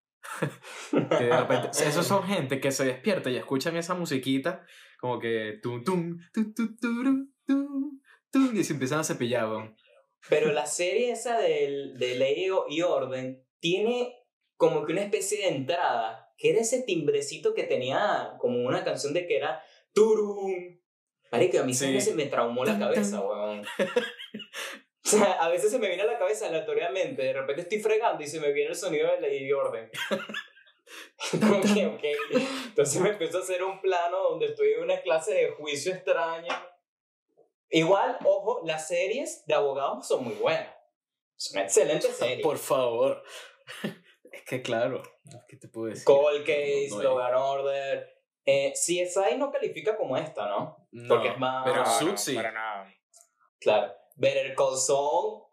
que 0.40 1.24
de 1.24 1.36
repente, 1.36 1.68
esos 1.86 2.06
son 2.06 2.24
gente 2.24 2.58
que 2.58 2.72
se 2.72 2.86
despierta 2.86 3.28
y 3.28 3.36
escuchan 3.36 3.76
esa 3.76 3.94
musiquita, 3.94 4.64
como 4.98 5.18
que 5.18 5.58
tum, 5.62 5.84
tum, 5.84 6.16
tum, 6.32 6.54
tum, 6.54 6.76
tum, 6.80 7.34
tum, 7.46 8.00
tum, 8.32 8.56
y 8.56 8.64
se 8.64 8.72
empiezan 8.72 9.00
a 9.00 9.04
cepillar, 9.04 9.50
Pero 10.30 10.50
la 10.50 10.64
serie 10.64 11.10
esa 11.10 11.38
del, 11.38 11.98
de 11.98 12.16
ley 12.16 12.46
y 12.70 12.80
orden 12.80 13.44
tiene 13.60 14.23
como 14.64 14.86
que 14.86 14.92
una 14.92 15.02
especie 15.02 15.38
de 15.38 15.48
entrada, 15.48 16.32
que 16.38 16.50
era 16.50 16.60
ese 16.60 16.82
timbrecito 16.82 17.52
que 17.52 17.64
tenía 17.64 18.34
como 18.38 18.66
una 18.66 18.82
canción 18.82 19.12
de 19.12 19.26
que 19.26 19.36
era 19.36 19.62
turum. 19.92 20.80
Marico, 21.30 21.60
a 21.60 21.64
mí 21.64 21.74
sí. 21.74 22.00
se 22.00 22.14
me 22.14 22.26
traumó 22.26 22.64
la 22.64 22.78
cabeza, 22.78 23.20
weón. 23.20 23.62
O 25.06 25.10
sea, 25.10 25.32
a 25.32 25.50
veces 25.50 25.70
se 25.70 25.78
me 25.78 25.88
viene 25.88 26.02
a 26.02 26.06
la 26.06 26.18
cabeza 26.18 26.46
aleatoriamente, 26.46 27.22
de 27.22 27.34
repente 27.34 27.60
estoy 27.60 27.78
fregando 27.78 28.22
y 28.22 28.26
se 28.26 28.40
me 28.40 28.52
viene 28.52 28.70
el 28.70 28.74
sonido 28.74 29.06
de 29.10 29.20
ley 29.20 29.44
y 29.44 29.52
orden. 29.52 29.90
Entonces 32.66 33.02
me 33.02 33.10
empiezo 33.10 33.36
a 33.36 33.42
hacer 33.42 33.62
un 33.62 33.82
plano 33.82 34.16
donde 34.30 34.46
estoy 34.46 34.72
en 34.72 34.84
una 34.84 35.02
clase 35.02 35.34
de 35.34 35.50
juicio 35.50 35.92
extraña. 35.92 36.66
Igual, 37.68 38.16
ojo, 38.24 38.62
las 38.64 38.88
series 38.88 39.44
de 39.46 39.52
abogados 39.52 40.08
son 40.08 40.24
muy 40.24 40.34
buenas. 40.36 40.74
Son 41.36 41.60
excelentes 41.60 42.16
series. 42.16 42.40
Por 42.40 42.56
favor. 42.56 43.22
Que 44.46 44.62
claro, 44.62 45.02
¿qué 45.48 45.56
te 45.56 45.68
puedo 45.68 45.86
decir? 45.86 46.04
Cold 46.04 46.44
Case, 46.44 46.90
no, 46.90 47.14
Order. 47.14 48.14
Eh, 48.46 48.72
CSI 48.74 49.38
no 49.38 49.50
califica 49.50 49.96
como 49.96 50.16
esta, 50.18 50.46
¿no? 50.46 50.86
no 50.92 51.08
Porque 51.08 51.28
es 51.28 51.38
más... 51.38 51.64
Pero 51.64 51.82
no, 51.82 52.16
sí. 52.16 52.34
Para 52.34 52.52
nada. 52.52 52.92
Claro. 53.58 53.94
Better 54.16 54.54
Call 54.54 54.76
Saul. 54.76 55.44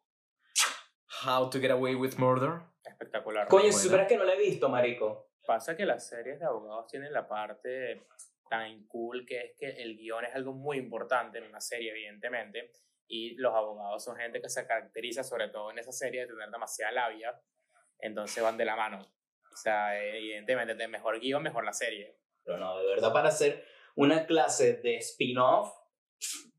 How 1.26 1.50
to 1.50 1.60
Get 1.60 1.72
Away 1.72 1.96
with 1.96 2.16
Murder. 2.18 2.62
Espectacular. 2.84 3.48
Coño, 3.48 3.72
si 3.72 3.84
supieras 3.84 4.08
que 4.08 4.18
no 4.18 4.26
la 4.26 4.34
he 4.34 4.38
visto, 4.38 4.68
marico. 4.68 5.32
Pasa 5.46 5.76
que 5.76 5.86
las 5.86 6.08
series 6.08 6.40
de 6.40 6.46
abogados 6.46 6.88
tienen 6.88 7.14
la 7.14 7.28
parte 7.28 8.08
tan 8.50 8.86
cool 8.88 9.26
que 9.26 9.40
es 9.40 9.52
que 9.58 9.70
el 9.82 9.98
guion 9.98 10.26
es 10.26 10.36
algo 10.36 10.54
muy 10.54 10.78
importante 10.78 11.38
en 11.38 11.46
una 11.46 11.62
serie, 11.62 11.92
evidentemente. 11.92 12.72
Y 13.08 13.36
los 13.36 13.54
abogados 13.54 14.04
son 14.04 14.18
gente 14.18 14.42
que 14.42 14.50
se 14.50 14.66
caracteriza, 14.68 15.24
sobre 15.24 15.48
todo 15.50 15.72
en 15.72 15.80
esa 15.80 15.92
serie, 15.92 16.22
de 16.22 16.28
tener 16.28 16.50
demasiada 16.50 16.92
labia. 16.92 17.42
Entonces 18.02 18.44
van 18.44 18.58
de 18.58 18.66
la 18.66 18.76
mano. 18.76 19.00
O 19.52 19.56
sea, 19.56 20.00
evidentemente, 20.02 20.76
de 20.76 20.88
mejor 20.88 21.20
guion, 21.20 21.44
mejor 21.44 21.66
la 21.66 21.74
serie. 21.74 22.18
Pero 22.44 22.58
no, 22.58 22.80
de 22.80 22.88
verdad, 22.88 23.14
para 23.14 23.30
hacer 23.30 23.66
una 23.96 24.26
clase 24.26 24.74
de 24.78 24.98
spin-off, 24.98 25.74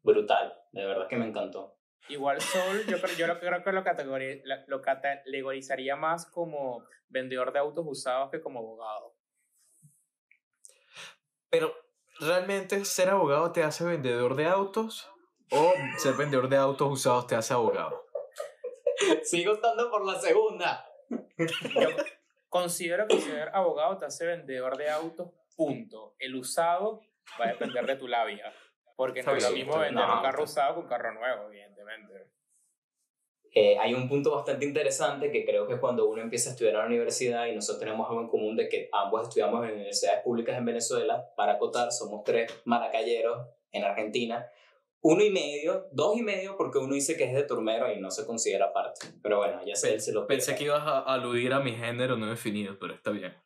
brutal. 0.03 0.55
De 0.73 0.85
verdad 0.85 1.09
que 1.09 1.17
me 1.17 1.27
encantó. 1.27 1.79
Igual 2.09 2.41
Soul, 2.41 2.85
yo, 2.87 2.97
yo 3.17 3.27
lo, 3.27 3.39
creo 3.39 3.63
que 3.63 3.73
lo, 3.73 3.83
lo 4.67 4.83
categorizaría 4.83 5.97
más 5.97 6.27
como 6.27 6.85
vendedor 7.09 7.53
de 7.53 7.61
autos 7.61 7.85
usados 7.87 8.31
que 8.31 8.41
como 8.41 8.59
abogado. 8.59 9.15
Pero, 11.49 11.75
¿realmente 12.21 12.85
ser 12.85 13.11
abogado 13.11 13.53
te 13.53 13.63
hace 13.63 13.85
vendedor 13.85 14.35
de 14.35 14.47
autos? 14.47 15.09
¿O 15.51 15.73
ser 15.99 16.15
vendedor 16.15 16.49
de 16.49 16.57
autos 16.57 16.91
usados 16.91 17.27
te 17.27 17.35
hace 17.35 17.53
abogado? 17.53 18.07
Sigo 19.23 19.53
estando 19.55 19.91
por 19.91 20.05
la 20.05 20.19
segunda. 20.19 20.92
Yo 21.39 21.47
considero 22.49 23.07
que 23.07 23.21
ser 23.21 23.51
abogado 23.53 23.99
te 23.99 24.07
hace 24.07 24.27
vendedor 24.27 24.77
de 24.77 24.91
autos, 24.91 25.31
punto. 25.57 26.15
El 26.19 26.37
usado 26.37 27.03
va 27.41 27.47
a 27.47 27.49
depender 27.49 27.87
de 27.87 27.97
tu 27.97 28.09
labia. 28.09 28.53
Porque 28.97 29.23
no 29.23 29.35
es 29.35 29.43
lo 29.43 29.51
mismo 29.51 29.79
vender 29.79 30.05
un 30.05 30.23
carro 30.23 30.45
usado 30.45 30.75
que 30.75 30.81
un 30.81 30.87
carro 30.87 31.13
nuevo, 31.13 31.49
evidentemente. 31.49 32.31
eh, 33.55 33.77
hay 33.79 33.95
un 33.95 34.09
punto 34.09 34.35
bastante 34.35 34.65
interesante 34.65 35.31
que 35.31 35.45
creo 35.45 35.67
que 35.67 35.79
cuando 35.79 36.09
uno 36.09 36.23
empieza 36.23 36.51
a 36.51 36.53
estudiar 36.53 36.77
a 36.77 36.81
la 36.81 36.87
universidad 36.87 37.47
y 37.47 37.55
nosotros 37.55 37.81
tenemos 37.81 38.09
algo 38.09 38.23
en 38.23 38.29
común 38.29 38.57
de 38.57 38.69
que 38.69 38.89
ambos 38.93 39.23
estudiamos 39.23 39.65
en 39.67 39.75
universidades 39.75 40.23
públicas 40.23 40.57
en 40.57 40.65
Venezuela, 40.65 41.33
para 41.37 41.55
acotar, 41.55 41.91
somos 41.91 42.23
tres 42.25 42.51
maracayeros 42.65 43.47
en 43.73 43.85
Argentina, 43.85 44.47
uno 45.03 45.23
y 45.23 45.31
medio, 45.31 45.89
dos 45.93 46.17
y 46.17 46.23
medio, 46.23 46.57
porque 46.57 46.79
uno 46.79 46.95
dice 46.95 47.17
que 47.17 47.25
es 47.25 47.35
de 47.35 47.43
turmero 47.43 47.93
y 47.93 48.01
no 48.01 48.11
se 48.11 48.25
considera 48.25 48.73
parte. 48.73 49.07
Pero 49.23 49.39
bueno, 49.39 49.61
ya 49.67 49.75
sé, 49.75 49.95
él 49.95 50.01
se 50.01 50.13
lo 50.13 50.27
Pensé 50.27 50.55
que 50.55 50.65
ibas 50.65 50.83
a 50.83 51.01
aludir 51.01 51.53
a 51.53 51.61
mi 51.61 51.73
género 51.73 52.17
no 52.17 52.27
definido, 52.27 52.79
pero 52.79 52.95
está 52.95 53.11
bien. 53.11 53.37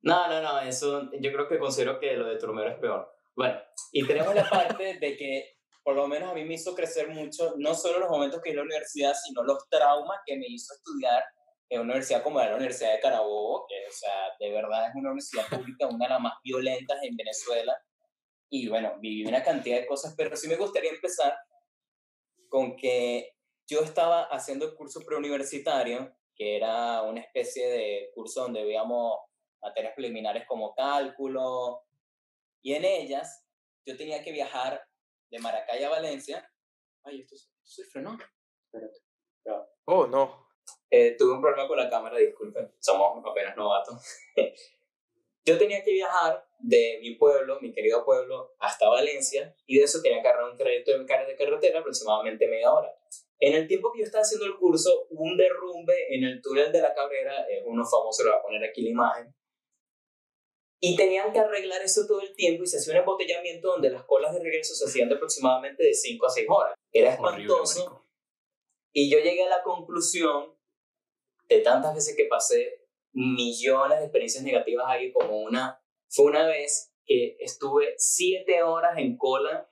No, 0.00 0.28
no, 0.28 0.40
no, 0.40 0.60
eso 0.60 1.10
yo 1.20 1.32
creo 1.32 1.48
que 1.48 1.58
considero 1.58 1.98
que 1.98 2.16
lo 2.16 2.26
de 2.26 2.38
turmero 2.38 2.70
es 2.70 2.78
peor. 2.78 3.12
Bueno, 3.36 3.60
y 3.92 4.06
tenemos 4.06 4.34
la 4.34 4.48
parte 4.48 4.98
de 5.00 5.16
que 5.16 5.58
por 5.82 5.94
lo 5.94 6.06
menos 6.06 6.30
a 6.30 6.34
mí 6.34 6.44
me 6.44 6.54
hizo 6.54 6.74
crecer 6.74 7.08
mucho, 7.08 7.54
no 7.56 7.74
solo 7.74 7.98
los 7.98 8.10
momentos 8.10 8.40
que 8.42 8.50
en 8.50 8.56
la 8.56 8.62
universidad, 8.62 9.14
sino 9.14 9.42
los 9.42 9.68
traumas 9.70 10.18
que 10.26 10.36
me 10.36 10.46
hizo 10.46 10.74
estudiar 10.74 11.24
en 11.70 11.80
una 11.80 11.92
universidad 11.92 12.22
como 12.22 12.40
la 12.40 12.56
Universidad 12.56 12.92
de 12.92 13.00
Carabobo, 13.00 13.66
que, 13.68 13.74
o 13.86 13.92
sea, 13.92 14.12
de 14.38 14.52
verdad 14.52 14.88
es 14.88 14.94
una 14.94 15.10
universidad 15.10 15.48
pública, 15.48 15.86
una 15.86 16.06
de 16.06 16.10
las 16.10 16.20
más 16.20 16.34
violentas 16.42 16.98
en 17.02 17.16
Venezuela. 17.16 17.76
Y 18.50 18.68
bueno, 18.68 18.94
viví 19.00 19.26
una 19.26 19.42
cantidad 19.42 19.78
de 19.80 19.86
cosas, 19.86 20.14
pero 20.16 20.34
sí 20.36 20.48
me 20.48 20.56
gustaría 20.56 20.90
empezar 20.90 21.36
con 22.48 22.76
que 22.76 23.34
yo 23.68 23.80
estaba 23.80 24.24
haciendo 24.24 24.66
el 24.66 24.74
curso 24.74 25.00
preuniversitario, 25.04 26.16
que 26.34 26.56
era 26.56 27.02
una 27.02 27.20
especie 27.20 27.68
de 27.68 28.10
curso 28.14 28.42
donde 28.42 28.64
veíamos 28.64 29.18
materias 29.60 29.92
preliminares 29.94 30.46
como 30.46 30.74
cálculo, 30.74 31.82
y 32.62 32.74
en 32.74 32.84
ellas 32.84 33.44
yo 33.86 33.96
tenía 33.96 34.22
que 34.22 34.32
viajar 34.32 34.82
de 35.30 35.38
Maracay 35.38 35.82
a 35.84 35.90
Valencia. 35.90 36.50
Ay, 37.04 37.20
esto, 37.20 37.36
se 37.62 37.84
frenó. 37.84 38.16
Espérate. 38.66 38.98
Oh, 39.86 40.06
no. 40.06 40.48
Eh, 40.90 41.16
tuve 41.18 41.34
un 41.34 41.40
problema 41.40 41.66
con 41.66 41.78
la 41.78 41.88
cámara, 41.88 42.18
disculpen, 42.18 42.74
somos 42.78 43.24
apenas 43.24 43.56
novatos. 43.56 44.02
Yo 45.48 45.56
tenía 45.56 45.82
que 45.82 45.92
viajar 45.92 46.46
de 46.58 46.98
mi 47.00 47.14
pueblo, 47.14 47.58
mi 47.62 47.72
querido 47.72 48.04
pueblo, 48.04 48.54
hasta 48.58 48.86
Valencia 48.86 49.56
y 49.64 49.78
de 49.78 49.84
eso 49.84 50.02
tenía 50.02 50.20
que 50.20 50.28
agarrar 50.28 50.50
un 50.50 50.58
crédito 50.58 50.92
de 50.92 50.98
de 50.98 51.36
carretera 51.36 51.80
aproximadamente 51.80 52.46
media 52.46 52.70
hora. 52.70 52.94
En 53.38 53.54
el 53.54 53.66
tiempo 53.66 53.90
que 53.90 54.00
yo 54.00 54.04
estaba 54.04 54.20
haciendo 54.20 54.44
el 54.44 54.56
curso, 54.56 55.06
un 55.08 55.38
derrumbe 55.38 56.14
en 56.14 56.24
el 56.24 56.42
túnel 56.42 56.70
de 56.70 56.82
la 56.82 56.92
Cabrera, 56.92 57.48
eh, 57.48 57.62
uno 57.64 57.82
famoso, 57.82 58.24
le 58.24 58.30
voy 58.30 58.38
a 58.38 58.42
poner 58.42 58.68
aquí 58.68 58.82
la 58.82 58.90
imagen, 58.90 59.34
y 60.80 60.96
tenían 60.96 61.32
que 61.32 61.38
arreglar 61.38 61.80
eso 61.80 62.06
todo 62.06 62.20
el 62.20 62.34
tiempo 62.34 62.64
y 62.64 62.66
se 62.66 62.76
hacía 62.76 62.92
un 62.92 63.00
embotellamiento 63.00 63.68
donde 63.68 63.88
las 63.88 64.04
colas 64.04 64.34
de 64.34 64.40
regreso 64.40 64.74
se 64.74 64.84
hacían 64.84 65.08
de 65.08 65.14
aproximadamente 65.14 65.82
de 65.82 65.94
5 65.94 66.26
a 66.26 66.30
6 66.30 66.46
horas. 66.50 66.74
Era 66.92 67.14
espantoso. 67.14 68.04
y 68.92 69.10
yo 69.10 69.18
llegué 69.18 69.44
a 69.44 69.48
la 69.48 69.62
conclusión 69.62 70.54
de 71.48 71.60
tantas 71.60 71.94
veces 71.94 72.14
que 72.16 72.26
pasé 72.26 72.77
millones 73.12 73.98
de 73.98 74.04
experiencias 74.04 74.44
negativas 74.44 74.86
ahí 74.88 75.12
como 75.12 75.38
una, 75.40 75.80
fue 76.08 76.26
una 76.26 76.46
vez 76.46 76.94
que 77.04 77.36
estuve 77.40 77.94
7 77.96 78.62
horas 78.62 78.98
en 78.98 79.16
cola, 79.16 79.70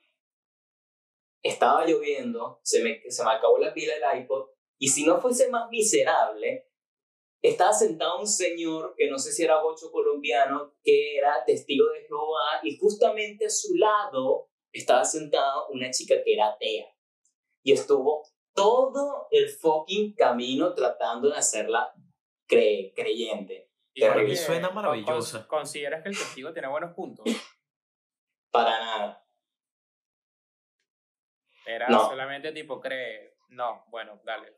estaba 1.43 1.87
lloviendo, 1.87 2.61
se 2.63 2.83
me, 2.83 3.03
se 3.09 3.25
me 3.25 3.31
acabó 3.31 3.59
la 3.59 3.73
pila 3.73 3.95
del 3.95 4.23
iPod 4.23 4.49
y 4.79 4.89
si 4.89 5.05
no 5.05 5.21
fuese 5.21 5.49
más 5.49 5.71
miserable, 5.71 6.69
estaba 7.43 7.73
sentado 7.73 8.19
un 8.19 8.27
señor 8.27 8.95
que 8.97 9.09
no 9.09 9.19
sé 9.19 9.33
si 9.33 9.45
era 9.45 9.63
bocho 9.63 9.91
colombiano, 9.91 10.75
que 10.83 11.17
era 11.17 11.45
testigo 11.47 11.87
de 11.91 12.07
Jehová, 12.07 12.61
y 12.63 12.77
justamente 12.77 13.47
a 13.47 13.51
su 13.51 13.75
lado 13.77 14.51
estaba 14.73 15.05
sentada 15.05 15.67
una 15.69 15.91
chica 15.91 16.17
que 16.25 16.35
era 16.35 16.49
atea. 16.49 16.87
Y 17.63 17.73
estuvo 17.73 18.23
todo 18.55 19.29
el 19.31 19.49
fucking 19.49 20.15
camino 20.15 20.75
tratando 20.75 21.29
de 21.31 21.37
hacerla 21.37 21.93
creyente. 22.47 23.71
Y 23.95 24.37
suena 24.37 24.71
maravillosa. 24.71 25.47
¿Consideras 25.47 26.03
que 26.03 26.11
el 26.11 26.19
testigo 26.19 26.53
tiene 26.53 26.69
buenos 26.69 26.95
puntos? 26.95 27.25
Para 28.51 28.79
nada. 28.79 29.27
Era 31.67 31.89
solamente 31.89 32.53
tipo 32.53 32.81
cree, 32.81 33.37
no, 33.49 33.85
bueno, 33.89 34.21
dale. 34.25 34.57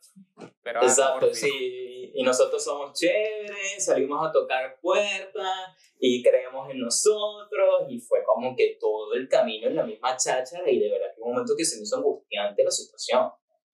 Pero 0.62 0.82
Exacto, 0.82 1.32
sí. 1.32 2.10
Y 2.14 2.22
nosotros 2.22 2.62
somos 2.62 2.98
chéveres, 2.98 3.84
salimos 3.84 4.26
a 4.26 4.32
tocar 4.32 4.78
puertas 4.80 5.76
y 5.98 6.22
creemos 6.22 6.70
en 6.70 6.80
nosotros. 6.80 7.86
Y 7.88 8.00
fue 8.00 8.24
como 8.24 8.56
que 8.56 8.76
todo 8.80 9.14
el 9.14 9.28
camino 9.28 9.68
en 9.68 9.76
la 9.76 9.84
misma 9.84 10.16
cháchara. 10.16 10.68
Y 10.70 10.78
de 10.78 10.90
verdad 10.90 11.14
que 11.14 11.20
un 11.20 11.32
momento 11.32 11.54
que 11.56 11.64
se 11.64 11.76
me 11.76 11.82
hizo 11.82 11.96
angustiante 11.96 12.64
la 12.64 12.70
situación. 12.70 13.30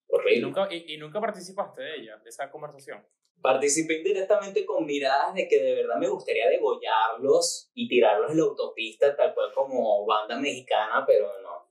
Horrible. 0.09 0.37
¿Y 0.37 0.41
nunca, 0.43 0.69
y, 0.71 0.97
nunca 0.99 1.21
participaste 1.21 1.83
de 1.83 1.97
ella, 1.97 2.17
de 2.19 2.29
esa 2.29 2.51
conversación? 2.51 3.05
Participé 3.45 3.99
indirectamente 3.99 4.65
con 4.65 4.87
miradas 4.87 5.35
de 5.35 5.47
que 5.47 5.63
de 5.63 5.75
verdad 5.75 5.99
me 5.99 6.09
gustaría 6.09 6.49
degollarlos 6.49 7.71
y 7.75 7.87
tirarlos 7.87 8.31
en 8.31 8.39
la 8.39 8.45
autopista, 8.45 9.15
tal 9.15 9.35
cual 9.35 9.53
como 9.53 10.07
banda 10.07 10.39
mexicana, 10.39 11.05
pero 11.07 11.27
no 11.43 11.65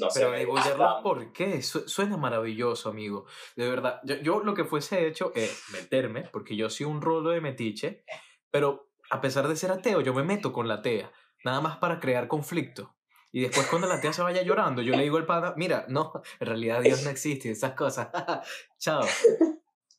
no, 0.00 0.08
Pero 0.12 0.30
degollarlos, 0.32 1.02
¿por 1.02 1.32
qué? 1.32 1.62
suena 1.62 2.16
maravilloso, 2.16 2.90
amigo. 2.90 3.26
De 3.56 3.68
verdad, 3.68 4.00
yo, 4.04 4.16
yo 4.16 4.40
lo 4.40 4.54
que 4.54 4.64
fuese 4.64 5.06
hecho 5.06 5.32
es 5.34 5.64
meterme, 5.72 6.28
porque 6.32 6.54
yo 6.54 6.68
soy 6.70 6.86
un 6.86 7.00
rolo 7.00 7.30
de 7.30 7.40
metiche, 7.40 8.04
pero 8.50 8.90
a 9.10 9.20
pesar 9.20 9.48
de 9.48 9.56
ser 9.56 9.70
ateo, 9.70 10.02
yo 10.02 10.14
me 10.14 10.22
meto 10.22 10.52
con 10.52 10.68
la 10.68 10.74
atea, 10.74 11.12
nada 11.44 11.60
más 11.60 11.78
para 11.78 11.98
crear 11.98 12.28
conflicto. 12.28 12.94
Y 13.32 13.40
después 13.40 13.66
cuando 13.66 13.86
la 13.86 13.94
atea 13.94 14.12
se 14.12 14.22
vaya 14.22 14.42
llorando, 14.42 14.82
yo 14.82 14.94
le 14.94 15.02
digo 15.02 15.18
al 15.18 15.26
pana, 15.26 15.54
mira, 15.56 15.84
no, 15.88 16.12
en 16.40 16.46
realidad 16.46 16.80
Dios 16.80 17.02
no 17.02 17.10
existe, 17.10 17.50
esas 17.50 17.72
cosas. 17.72 18.08
Chao. 18.78 19.02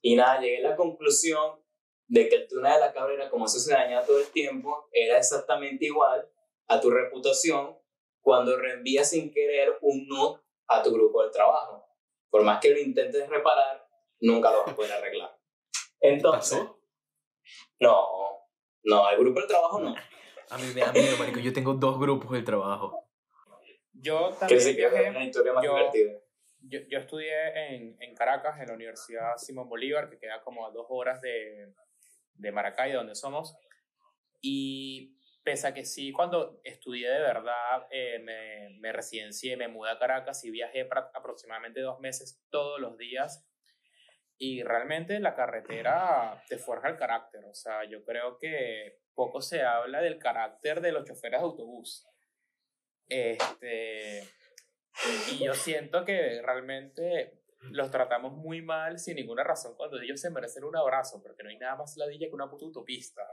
Y 0.02 0.16
nada, 0.16 0.40
llegué 0.40 0.66
a 0.66 0.70
la 0.70 0.76
conclusión 0.76 1.62
de 2.08 2.30
que 2.30 2.36
el 2.36 2.48
túnel 2.48 2.74
de 2.74 2.80
la 2.80 2.94
cabrera, 2.94 3.30
como 3.30 3.46
eso 3.46 3.60
se 3.60 3.74
dañaba 3.74 4.06
todo 4.06 4.20
el 4.20 4.28
tiempo, 4.28 4.88
era 4.92 5.18
exactamente 5.18 5.86
igual 5.86 6.30
a 6.68 6.80
tu 6.80 6.90
reputación 6.90 7.78
cuando 8.22 8.58
reenvías 8.58 9.10
sin 9.10 9.32
querer 9.32 9.78
un 9.82 10.08
no 10.08 10.42
a 10.68 10.84
tu 10.84 10.92
grupo 10.92 11.24
de 11.24 11.32
trabajo. 11.32 11.86
Por 12.30 12.44
más 12.44 12.60
que 12.60 12.70
lo 12.70 12.80
intentes 12.80 13.28
reparar, 13.30 13.88
nunca 14.20 14.52
lo 14.52 14.60
vas 14.60 14.70
a 14.70 14.76
poder 14.76 14.92
arreglar. 14.92 15.38
Entonces, 16.02 16.60
no, 17.80 18.08
no, 18.84 19.10
el 19.10 19.18
grupo 19.18 19.42
de 19.42 19.48
trabajo 19.48 19.80
no. 19.80 19.96
A 20.50 20.58
mí 20.58 20.64
me 20.74 20.82
da 20.82 20.92
miedo, 20.94 21.18
marico, 21.18 21.40
yo 21.40 21.52
tengo 21.52 21.74
dos 21.74 22.00
grupos 22.00 22.32
de 22.32 22.42
trabajo. 22.42 23.04
Yo 23.94 24.30
también 24.40 24.64
que 24.64 24.74
viajé, 24.74 25.10
una 25.10 25.26
historia 25.26 25.54
más 25.54 25.64
yo, 25.64 25.76
divertida. 25.76 26.22
Yo, 26.70 26.80
yo, 26.90 27.00
estudié 27.00 27.76
en, 27.76 27.98
en, 28.00 28.16
Caracas, 28.16 28.60
en 28.60 28.68
la 28.68 28.74
Universidad 28.74 29.38
Simón 29.38 29.70
Bolívar, 29.70 30.10
que 30.10 30.20
queda 30.20 30.42
como 30.42 30.66
a 30.66 30.72
dos 30.72 30.86
horas 30.90 31.22
de, 31.22 31.74
de 32.34 32.52
Maracay, 32.52 32.92
donde 32.92 33.16
somos. 33.16 33.58
Y 34.42 35.18
pese 35.44 35.68
a 35.68 35.74
que 35.74 35.86
sí, 35.86 36.12
cuando 36.12 36.60
estudié 36.64 37.10
de 37.10 37.20
verdad, 37.20 37.88
eh, 37.90 38.20
me, 38.20 38.78
me 38.80 38.92
residencié, 38.92 39.56
me 39.56 39.68
mudé 39.68 39.92
a 39.92 40.00
Caracas 40.00 40.44
y 40.44 40.52
viajé 40.52 40.88
aproximadamente 41.14 41.82
dos 41.82 42.00
meses 42.00 42.44
todos 42.50 42.80
los 42.80 42.98
días. 42.98 43.46
Y 44.38 44.62
realmente 44.62 45.20
la 45.20 45.36
carretera 45.36 46.44
te 46.48 46.58
forja 46.58 46.90
el 46.90 46.98
carácter. 46.98 47.46
O 47.46 47.56
sea, 47.56 47.86
yo 47.86 48.04
creo 48.04 48.38
que 48.38 49.00
poco 49.16 49.42
se 49.42 49.64
habla 49.64 50.02
del 50.02 50.20
carácter 50.20 50.80
de 50.80 50.92
los 50.92 51.06
choferes 51.06 51.40
de 51.40 51.46
autobús. 51.46 52.08
Este, 53.10 54.22
y 55.32 55.44
yo 55.44 55.54
siento 55.54 56.06
que 56.06 56.42
realmente 56.42 57.38
los 57.72 57.92
tratamos 57.92 58.34
muy 58.34 58.62
mal 58.62 59.00
sin 59.00 59.16
ninguna 59.16 59.44
razón 59.44 59.76
cuando 59.76 60.00
ellos 60.00 60.20
se 60.20 60.30
merecen 60.30 60.64
un 60.64 60.76
abrazo, 60.76 61.22
porque 61.22 61.44
no 61.44 61.50
hay 61.50 61.58
nada 61.58 61.76
más 61.76 61.98
ladilla 61.98 62.28
que 62.28 62.36
una 62.36 62.50
puta 62.50 62.66
autopista. 62.66 63.24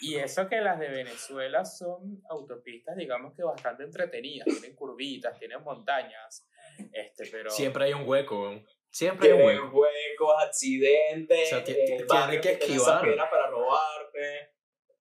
Y 0.00 0.16
eso 0.16 0.48
que 0.48 0.60
las 0.60 0.78
de 0.78 0.88
Venezuela 0.88 1.64
son 1.64 2.22
autopistas, 2.28 2.96
digamos 2.96 3.34
que 3.34 3.42
bastante 3.42 3.84
entretenidas, 3.84 4.46
tienen 4.46 4.74
curvitas, 4.74 5.38
tienen 5.38 5.62
montañas, 5.62 6.46
este, 6.92 7.28
pero... 7.30 7.50
Siempre 7.50 7.86
hay 7.86 7.92
un 7.94 8.06
hueco, 8.06 8.60
siempre 8.90 9.32
hay 9.32 9.38
un 9.38 9.46
hueco. 9.46 9.78
huecos, 9.78 10.34
accidentes, 10.46 11.46
o 11.46 11.56
sea, 11.56 11.64
tiene 11.64 12.40
que 12.40 12.52
esquivar. 12.52 13.02
para 13.30 13.48
robarte. 13.48 14.50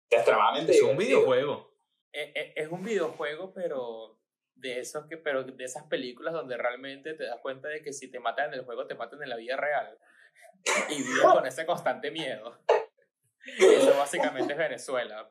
Extremadamente 0.10 0.72
Es 0.72 0.82
un 0.82 0.96
videojuego. 0.96 1.74
Es, 2.12 2.32
es, 2.34 2.54
es, 2.56 2.68
un 2.70 2.84
videojuego, 2.84 3.54
pero 3.54 4.18
de 4.56 4.80
esos 4.80 5.06
que, 5.08 5.18
pero 5.18 5.44
de 5.44 5.64
esas 5.64 5.84
películas 5.84 6.34
donde 6.34 6.58
realmente 6.58 7.14
te 7.14 7.26
das 7.26 7.40
cuenta 7.42 7.68
de 7.68 7.82
que 7.82 7.94
si 7.94 8.10
te 8.10 8.20
matan 8.20 8.54
en 8.54 8.60
el 8.60 8.66
juego, 8.66 8.88
te 8.88 8.96
matan 8.96 9.22
en 9.22 9.30
la 9.30 9.38
vida 9.38 9.58
real. 9.58 9.98
Y 10.90 11.04
vives 11.04 11.22
con 11.22 11.46
ese 11.46 11.66
constante 11.66 12.10
miedo. 12.10 12.60
Eso 13.60 13.96
básicamente 13.98 14.54
es 14.54 14.58
Venezuela. 14.58 15.30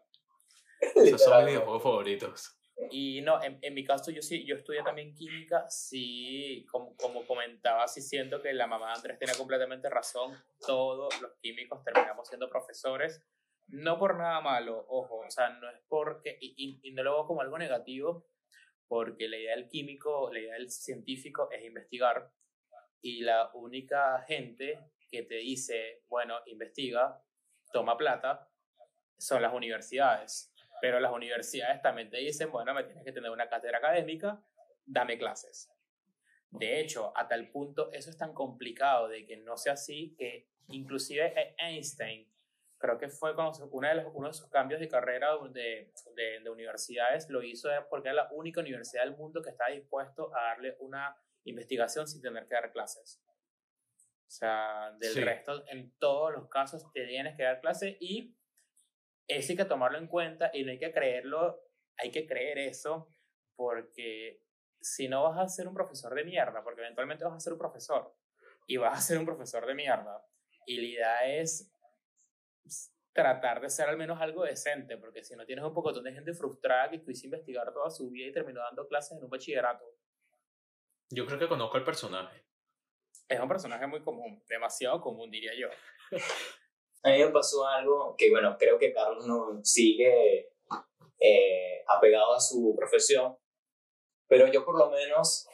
Esos 0.94 1.22
son 1.22 1.44
mis 1.44 1.54
videojuegos 1.54 1.82
favoritos. 1.82 2.58
Y 2.90 3.20
no, 3.22 3.42
en, 3.42 3.58
en, 3.62 3.74
mi 3.74 3.84
caso 3.84 4.10
yo 4.10 4.20
sí, 4.20 4.44
yo 4.44 4.56
estudié 4.56 4.82
también 4.82 5.14
química, 5.14 5.68
sí, 5.70 6.66
como, 6.70 6.96
como 6.96 7.24
comentaba, 7.26 7.86
sí 7.86 8.02
siento 8.02 8.42
que 8.42 8.52
la 8.52 8.66
mamá 8.66 8.88
de 8.88 8.92
Andrés 8.94 9.18
tenía 9.18 9.34
completamente 9.36 9.88
razón, 9.88 10.36
todos 10.66 11.20
los 11.20 11.32
químicos 11.40 11.84
terminamos 11.84 12.26
siendo 12.26 12.50
profesores, 12.50 13.22
no 13.68 13.98
por 13.98 14.16
nada 14.16 14.40
malo, 14.40 14.84
ojo, 14.88 15.18
o 15.18 15.30
sea, 15.30 15.50
no 15.50 15.70
es 15.70 15.80
porque, 15.88 16.36
y, 16.40 16.80
y, 16.82 16.92
no 16.92 17.04
lo 17.04 17.12
veo 17.14 17.26
como 17.26 17.40
algo 17.42 17.58
negativo, 17.58 18.26
porque 18.88 19.28
la 19.28 19.36
idea 19.36 19.56
del 19.56 19.68
químico, 19.68 20.30
la 20.32 20.40
idea 20.40 20.54
del 20.54 20.70
científico 20.70 21.48
es 21.50 21.64
investigar, 21.64 22.30
y 23.04 23.20
la 23.20 23.50
única 23.52 24.24
gente 24.26 24.80
que 25.10 25.24
te 25.24 25.36
dice, 25.36 26.04
bueno, 26.08 26.38
investiga, 26.46 27.22
toma 27.70 27.98
plata, 27.98 28.50
son 29.18 29.42
las 29.42 29.52
universidades. 29.52 30.54
Pero 30.80 30.98
las 31.00 31.12
universidades 31.12 31.82
también 31.82 32.08
te 32.08 32.16
dicen, 32.16 32.50
bueno, 32.50 32.72
me 32.72 32.84
tienes 32.84 33.04
que 33.04 33.12
tener 33.12 33.30
una 33.30 33.48
cátedra 33.48 33.76
académica, 33.76 34.42
dame 34.86 35.18
clases. 35.18 35.70
De 36.50 36.80
hecho, 36.80 37.12
a 37.14 37.28
tal 37.28 37.50
punto 37.50 37.92
eso 37.92 38.08
es 38.08 38.16
tan 38.16 38.32
complicado 38.32 39.08
de 39.08 39.26
que 39.26 39.36
no 39.36 39.58
sea 39.58 39.74
así 39.74 40.14
que 40.16 40.48
inclusive 40.68 41.32
e- 41.36 41.54
Einstein, 41.58 42.26
creo 42.84 42.98
que 42.98 43.08
fue 43.08 43.34
con 43.34 43.50
una 43.70 43.88
de 43.88 43.94
los, 44.02 44.12
uno 44.12 44.28
de 44.28 44.34
sus 44.34 44.50
cambios 44.50 44.78
de 44.78 44.88
carrera 44.88 45.30
de, 45.50 45.90
de, 46.14 46.40
de 46.40 46.50
universidades, 46.50 47.30
lo 47.30 47.42
hizo 47.42 47.70
porque 47.88 48.08
era 48.10 48.24
la 48.24 48.28
única 48.32 48.60
universidad 48.60 49.04
del 49.04 49.16
mundo 49.16 49.40
que 49.40 49.48
estaba 49.48 49.70
dispuesto 49.70 50.30
a 50.36 50.42
darle 50.48 50.76
una 50.80 51.16
investigación 51.44 52.06
sin 52.06 52.20
tener 52.20 52.46
que 52.46 52.52
dar 52.54 52.70
clases. 52.72 53.22
O 54.26 54.30
sea, 54.30 54.92
del 54.98 55.12
Sí. 55.14 55.20
resto, 55.24 55.64
en 55.68 55.96
todos 55.98 56.32
los 56.34 56.46
casos 56.50 56.84
te 56.92 57.06
tienes 57.06 57.36
que 57.38 57.44
dar 57.44 57.62
clases 57.62 57.96
y 58.00 58.36
eso 59.28 59.52
hay 59.52 59.56
que 59.56 59.64
tomarlo 59.64 59.96
en 59.96 60.06
cuenta 60.06 60.50
y 60.52 60.62
no 60.64 60.70
hay 60.70 60.78
que 60.78 60.92
creerlo, 60.92 61.62
hay 61.96 62.10
que 62.10 62.26
creer 62.26 62.58
eso 62.58 63.08
porque 63.56 64.42
si 64.78 65.08
no 65.08 65.22
vas 65.22 65.38
a 65.38 65.48
ser 65.48 65.68
un 65.68 65.74
profesor 65.74 66.14
de 66.14 66.24
mierda, 66.24 66.62
porque 66.62 66.82
eventualmente 66.82 67.24
vas 67.24 67.32
a 67.32 67.40
ser 67.40 67.54
un 67.54 67.58
profesor 67.58 68.14
y 68.66 68.76
vas 68.76 68.98
a 68.98 69.00
ser 69.00 69.16
un 69.18 69.24
profesor 69.24 69.64
de 69.64 69.74
mierda 69.74 70.22
y 70.66 70.76
la 70.76 70.86
idea 70.86 71.26
es 71.40 71.70
tratar 73.12 73.60
de 73.60 73.70
ser 73.70 73.88
al 73.88 73.96
menos 73.96 74.20
algo 74.20 74.44
decente, 74.44 74.96
porque 74.98 75.22
si 75.22 75.36
no 75.36 75.46
tienes 75.46 75.64
un 75.64 75.72
poco 75.72 75.92
de 75.92 76.12
gente 76.12 76.34
frustrada 76.34 76.90
que 76.90 77.02
quiso 77.02 77.26
investigar 77.26 77.72
toda 77.72 77.90
su 77.90 78.10
vida 78.10 78.26
y 78.26 78.32
terminó 78.32 78.60
dando 78.60 78.86
clases 78.88 79.16
en 79.16 79.24
un 79.24 79.30
bachillerato. 79.30 79.84
Yo 81.10 81.24
creo 81.26 81.38
que 81.38 81.48
conozco 81.48 81.76
el 81.76 81.84
personaje. 81.84 82.44
Es 83.28 83.38
un 83.38 83.48
personaje 83.48 83.86
muy 83.86 84.02
común, 84.02 84.42
demasiado 84.48 85.00
común 85.00 85.30
diría 85.30 85.52
yo. 85.54 85.68
A 87.04 87.10
mí 87.10 87.18
me 87.18 87.30
pasó 87.30 87.66
algo 87.66 88.16
que, 88.18 88.30
bueno, 88.30 88.56
creo 88.58 88.78
que 88.78 88.92
Carlos 88.92 89.26
no 89.26 89.60
sigue 89.62 90.52
eh, 91.20 91.84
apegado 91.86 92.34
a 92.34 92.40
su 92.40 92.74
profesión, 92.76 93.36
pero 94.26 94.48
yo 94.48 94.64
por 94.64 94.76
lo 94.76 94.90
menos 94.90 95.46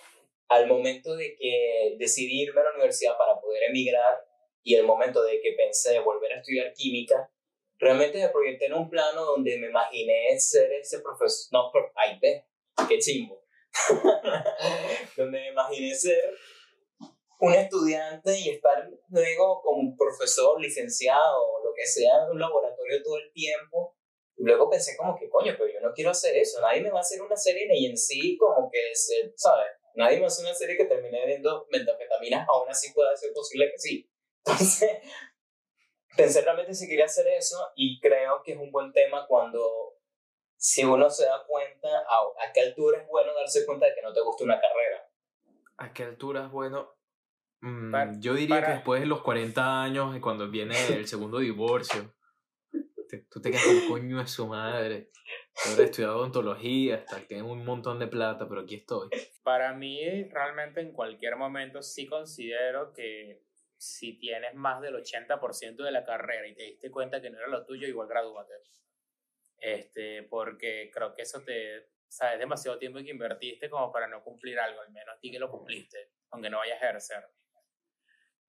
al 0.48 0.66
momento 0.66 1.14
de 1.14 1.36
que 1.36 1.96
decidí 1.98 2.42
irme 2.42 2.60
a 2.60 2.64
la 2.64 2.72
universidad 2.72 3.16
para 3.18 3.40
poder 3.40 3.64
emigrar 3.64 4.29
y 4.62 4.74
el 4.74 4.84
momento 4.84 5.22
de 5.22 5.40
que 5.40 5.52
pensé 5.52 5.98
volver 6.00 6.32
a 6.32 6.38
estudiar 6.38 6.72
química, 6.74 7.30
realmente 7.78 8.18
me 8.18 8.28
proyecté 8.28 8.66
en 8.66 8.74
un 8.74 8.88
plano 8.88 9.24
donde 9.24 9.58
me 9.58 9.68
imaginé 9.68 10.38
ser 10.38 10.72
ese 10.72 11.00
profesor, 11.00 11.48
no, 11.52 11.72
ay, 11.94 12.18
ve, 12.20 12.44
qué 12.88 12.98
chimbo, 12.98 13.42
donde 15.16 15.40
me 15.40 15.48
imaginé 15.48 15.94
ser 15.94 16.34
un 17.40 17.54
estudiante 17.54 18.38
y 18.38 18.50
estar 18.50 18.88
luego 19.08 19.62
como 19.62 19.80
un 19.80 19.96
profesor, 19.96 20.60
licenciado 20.60 21.42
o 21.42 21.64
lo 21.64 21.72
que 21.74 21.86
sea 21.86 22.24
en 22.24 22.32
un 22.32 22.40
laboratorio 22.40 23.02
todo 23.02 23.16
el 23.16 23.32
tiempo. 23.32 23.96
Y 24.36 24.44
luego 24.44 24.70
pensé 24.70 24.96
como 24.96 25.18
que, 25.18 25.28
coño, 25.28 25.54
pero 25.58 25.70
yo 25.70 25.80
no 25.80 25.92
quiero 25.94 26.10
hacer 26.10 26.36
eso. 26.36 26.60
Nadie 26.60 26.82
me 26.82 26.90
va 26.90 26.98
a 26.98 27.00
hacer 27.00 27.20
una 27.20 27.36
serie 27.36 27.66
ni 27.68 27.86
en 27.86 27.96
sí 27.96 28.36
como 28.38 28.70
que, 28.70 28.92
¿sabes? 28.94 29.66
Nadie 29.94 30.20
me 30.20 30.26
hace 30.26 30.42
una 30.42 30.54
serie 30.54 30.76
que 30.76 30.84
termine 30.84 31.26
viendo 31.26 31.66
metanfetaminas, 31.70 32.46
aún 32.48 32.68
así 32.68 32.92
puede 32.92 33.16
ser 33.16 33.32
posible 33.32 33.70
que 33.70 33.78
sí. 33.78 34.09
Entonces, 34.44 34.90
pensé 36.16 36.42
realmente 36.42 36.74
si 36.74 36.88
quería 36.88 37.04
hacer 37.06 37.26
eso 37.28 37.56
y 37.76 38.00
creo 38.00 38.42
que 38.42 38.52
es 38.52 38.58
un 38.58 38.70
buen 38.70 38.92
tema 38.92 39.26
cuando, 39.26 39.68
si 40.56 40.84
uno 40.84 41.08
se 41.10 41.24
da 41.26 41.44
cuenta, 41.46 41.88
a, 41.88 42.48
a 42.48 42.52
qué 42.52 42.60
altura 42.62 43.00
es 43.02 43.08
bueno 43.08 43.32
darse 43.34 43.64
cuenta 43.66 43.86
de 43.86 43.94
que 43.94 44.02
no 44.02 44.12
te 44.12 44.20
gusta 44.20 44.44
una 44.44 44.60
carrera. 44.60 45.08
¿A 45.78 45.92
qué 45.92 46.02
altura 46.04 46.44
es 46.46 46.50
bueno? 46.50 46.96
Mm, 47.62 47.92
Para- 47.92 48.12
yo 48.18 48.34
diría 48.34 48.56
que 48.56 48.62
para- 48.62 48.74
después 48.74 49.00
de 49.00 49.06
los 49.06 49.22
40 49.22 49.82
años, 49.82 50.16
y 50.16 50.20
cuando 50.20 50.50
viene 50.50 50.74
el 50.88 51.06
segundo 51.06 51.38
divorcio, 51.38 52.14
te- 53.08 53.26
tú 53.30 53.40
te 53.40 53.50
quedas 53.50 53.64
con 53.64 53.88
coño 53.88 54.18
de 54.18 54.26
su 54.26 54.46
madre. 54.46 55.10
Yo 55.76 55.82
he 55.82 55.84
estudiado 55.86 56.16
odontología, 56.18 56.96
hasta 56.96 57.20
que 57.20 57.34
tengo 57.36 57.52
un 57.52 57.64
montón 57.64 57.98
de 57.98 58.06
plata, 58.06 58.48
pero 58.48 58.62
aquí 58.62 58.76
estoy. 58.76 59.10
Para 59.42 59.72
mí, 59.74 60.24
realmente 60.24 60.80
en 60.80 60.92
cualquier 60.92 61.36
momento 61.36 61.82
sí 61.82 62.06
considero 62.06 62.92
que 62.92 63.42
si 63.80 64.18
tienes 64.18 64.54
más 64.54 64.82
del 64.82 64.94
80% 64.94 65.82
de 65.82 65.90
la 65.90 66.04
carrera 66.04 66.46
y 66.46 66.54
te 66.54 66.64
diste 66.64 66.90
cuenta 66.90 67.18
que 67.18 67.30
no 67.30 67.38
era 67.38 67.48
lo 67.48 67.64
tuyo, 67.64 67.88
igual 67.88 68.08
gradúate. 68.08 68.52
Este, 69.56 70.22
porque 70.24 70.90
creo 70.92 71.14
que 71.14 71.22
eso 71.22 71.42
te, 71.42 71.88
sabes, 72.06 72.38
demasiado 72.38 72.78
tiempo 72.78 72.98
que 72.98 73.10
invertiste 73.10 73.70
como 73.70 73.90
para 73.90 74.06
no 74.06 74.22
cumplir 74.22 74.60
algo, 74.60 74.82
al 74.82 74.90
menos 74.90 75.18
di 75.22 75.30
que 75.30 75.38
lo 75.38 75.50
cumpliste, 75.50 76.12
aunque 76.30 76.50
no 76.50 76.58
vayas 76.58 76.82
a 76.82 76.88
ejercer. 76.90 77.26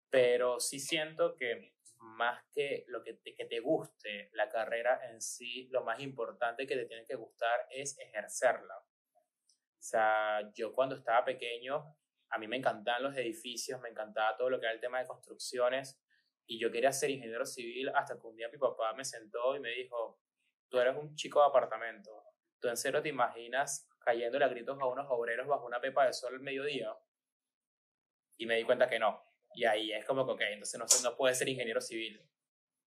Pero 0.10 0.60
sí 0.60 0.80
siento 0.80 1.36
que 1.36 1.76
más 2.00 2.44
que 2.52 2.86
lo 2.88 3.04
que 3.04 3.13
te, 3.13 3.36
que 3.36 3.46
te 3.46 3.60
guste 3.60 4.32
la 4.34 4.50
carrera 4.50 5.00
en 5.12 5.22
sí, 5.22 5.68
lo 5.70 5.84
más 5.84 6.00
importante 6.00 6.65
que 6.65 6.76
te 6.76 6.86
tiene 6.86 7.06
que 7.06 7.15
gustar 7.15 7.68
es 7.70 8.00
ejercerla. 8.00 8.80
O 8.80 9.82
sea, 9.82 10.52
yo 10.56 10.74
cuando 10.74 10.96
estaba 10.96 11.24
pequeño, 11.24 11.96
a 12.30 12.38
mí 12.38 12.48
me 12.48 12.58
encantaban 12.58 13.04
los 13.04 13.15
edificios, 13.15 13.80
me 13.82 13.89
encantaba 13.89 14.38
todo 14.38 14.50
lo 14.50 14.60
que 14.60 14.65
era 14.65 14.74
el 14.74 14.80
tema 14.80 15.00
de 15.00 15.08
construcciones, 15.08 16.02
y 16.46 16.60
yo 16.60 16.72
quería 16.72 16.92
ser 16.92 17.10
ingeniero 17.12 17.46
civil 17.46 17.89
hasta 17.89 18.20
que 18.20 18.28
un 18.28 18.36
día 18.36 18.50
mi 18.50 18.58
papá 18.58 18.94
me 18.94 19.06
sentó 19.06 19.56
y 19.56 19.60
me 19.60 19.70
dijo, 19.70 20.20
tú 20.70 20.80
eres 20.80 20.96
un 20.96 21.15
chico 21.15 21.42
de 21.42 21.48
apartamento, 21.48 22.24
tú 22.60 22.68
en 22.68 22.78
serio 22.78 23.02
te 23.02 23.10
imaginas 23.10 23.88
cayéndole 24.00 24.46
a 24.46 24.48
gritos 24.48 24.80
a 24.80 24.86
unos 24.86 25.06
obreros 25.10 25.48
bajo 25.48 25.65
una 25.65 25.80
pepa 25.80 26.06
de 26.06 26.13
sol 26.13 26.34
al 26.34 26.39
mediodía, 26.39 26.96
y 28.38 28.46
me 28.46 28.56
di 28.56 28.63
cuenta 28.63 28.88
que 28.88 29.00
no, 29.00 29.24
y 29.54 29.65
ahí 29.65 29.92
es 29.92 30.06
como 30.06 30.26
que, 30.26 30.32
ok, 30.32 30.42
entonces 30.52 30.80
no, 30.80 30.88
sé, 30.88 31.04
no 31.04 31.15
puedes 31.15 31.38
ser 31.38 31.50
ingeniero 31.50 31.82
civil. 31.82 32.22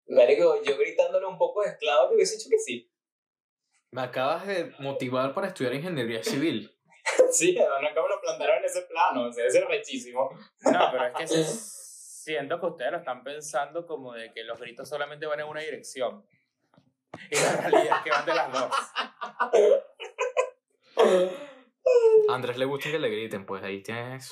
Marico, 0.07 0.61
yo 0.63 0.77
gritándole 0.77 1.25
un 1.25 1.37
poco 1.37 1.61
de 1.61 1.69
esclavo 1.69 2.09
que 2.09 2.15
hubiese 2.15 2.37
dicho 2.37 2.49
que 2.49 2.59
sí. 2.59 2.91
Me 3.91 4.01
acabas 4.01 4.47
de 4.47 4.73
motivar 4.79 5.33
para 5.33 5.47
estudiar 5.47 5.73
ingeniería 5.73 6.23
civil. 6.23 6.71
Sí, 7.31 7.55
no 7.55 7.87
acabo 7.87 8.07
de 8.07 8.15
plantaron 8.21 8.57
en 8.57 8.65
ese 8.65 8.81
plano, 8.83 9.27
o 9.27 9.31
sea, 9.31 9.45
ese 9.45 9.59
es 9.59 9.67
rechísimo. 9.67 10.29
No, 10.61 10.89
pero 10.91 11.05
es 11.05 11.13
que 11.17 11.27
siento 11.27 12.59
que 12.59 12.65
ustedes 12.65 12.91
lo 12.91 12.97
están 12.99 13.23
pensando 13.23 13.85
como 13.85 14.13
de 14.13 14.31
que 14.33 14.43
los 14.43 14.59
gritos 14.59 14.87
solamente 14.87 15.25
van 15.25 15.39
en 15.39 15.47
una 15.47 15.61
dirección. 15.61 16.25
Y 17.29 17.35
la 17.35 17.57
realidad 17.57 17.97
es 17.97 18.03
que 18.03 18.09
van 18.09 18.25
de 18.25 18.33
las 18.33 18.51
dos. 18.53 18.71
A 22.29 22.35
Andrés 22.35 22.57
le 22.57 22.65
gusta 22.65 22.91
que 22.91 22.99
le 22.99 23.09
griten, 23.09 23.45
pues 23.45 23.63
ahí 23.63 23.81
tienes. 23.81 24.29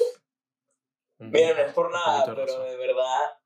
Mira, 1.17 1.53
no 1.53 1.61
es 1.61 1.73
por 1.73 1.91
nada, 1.91 2.25
pero 2.25 2.45
razón. 2.45 2.67
de 2.67 2.77
verdad 2.77 3.39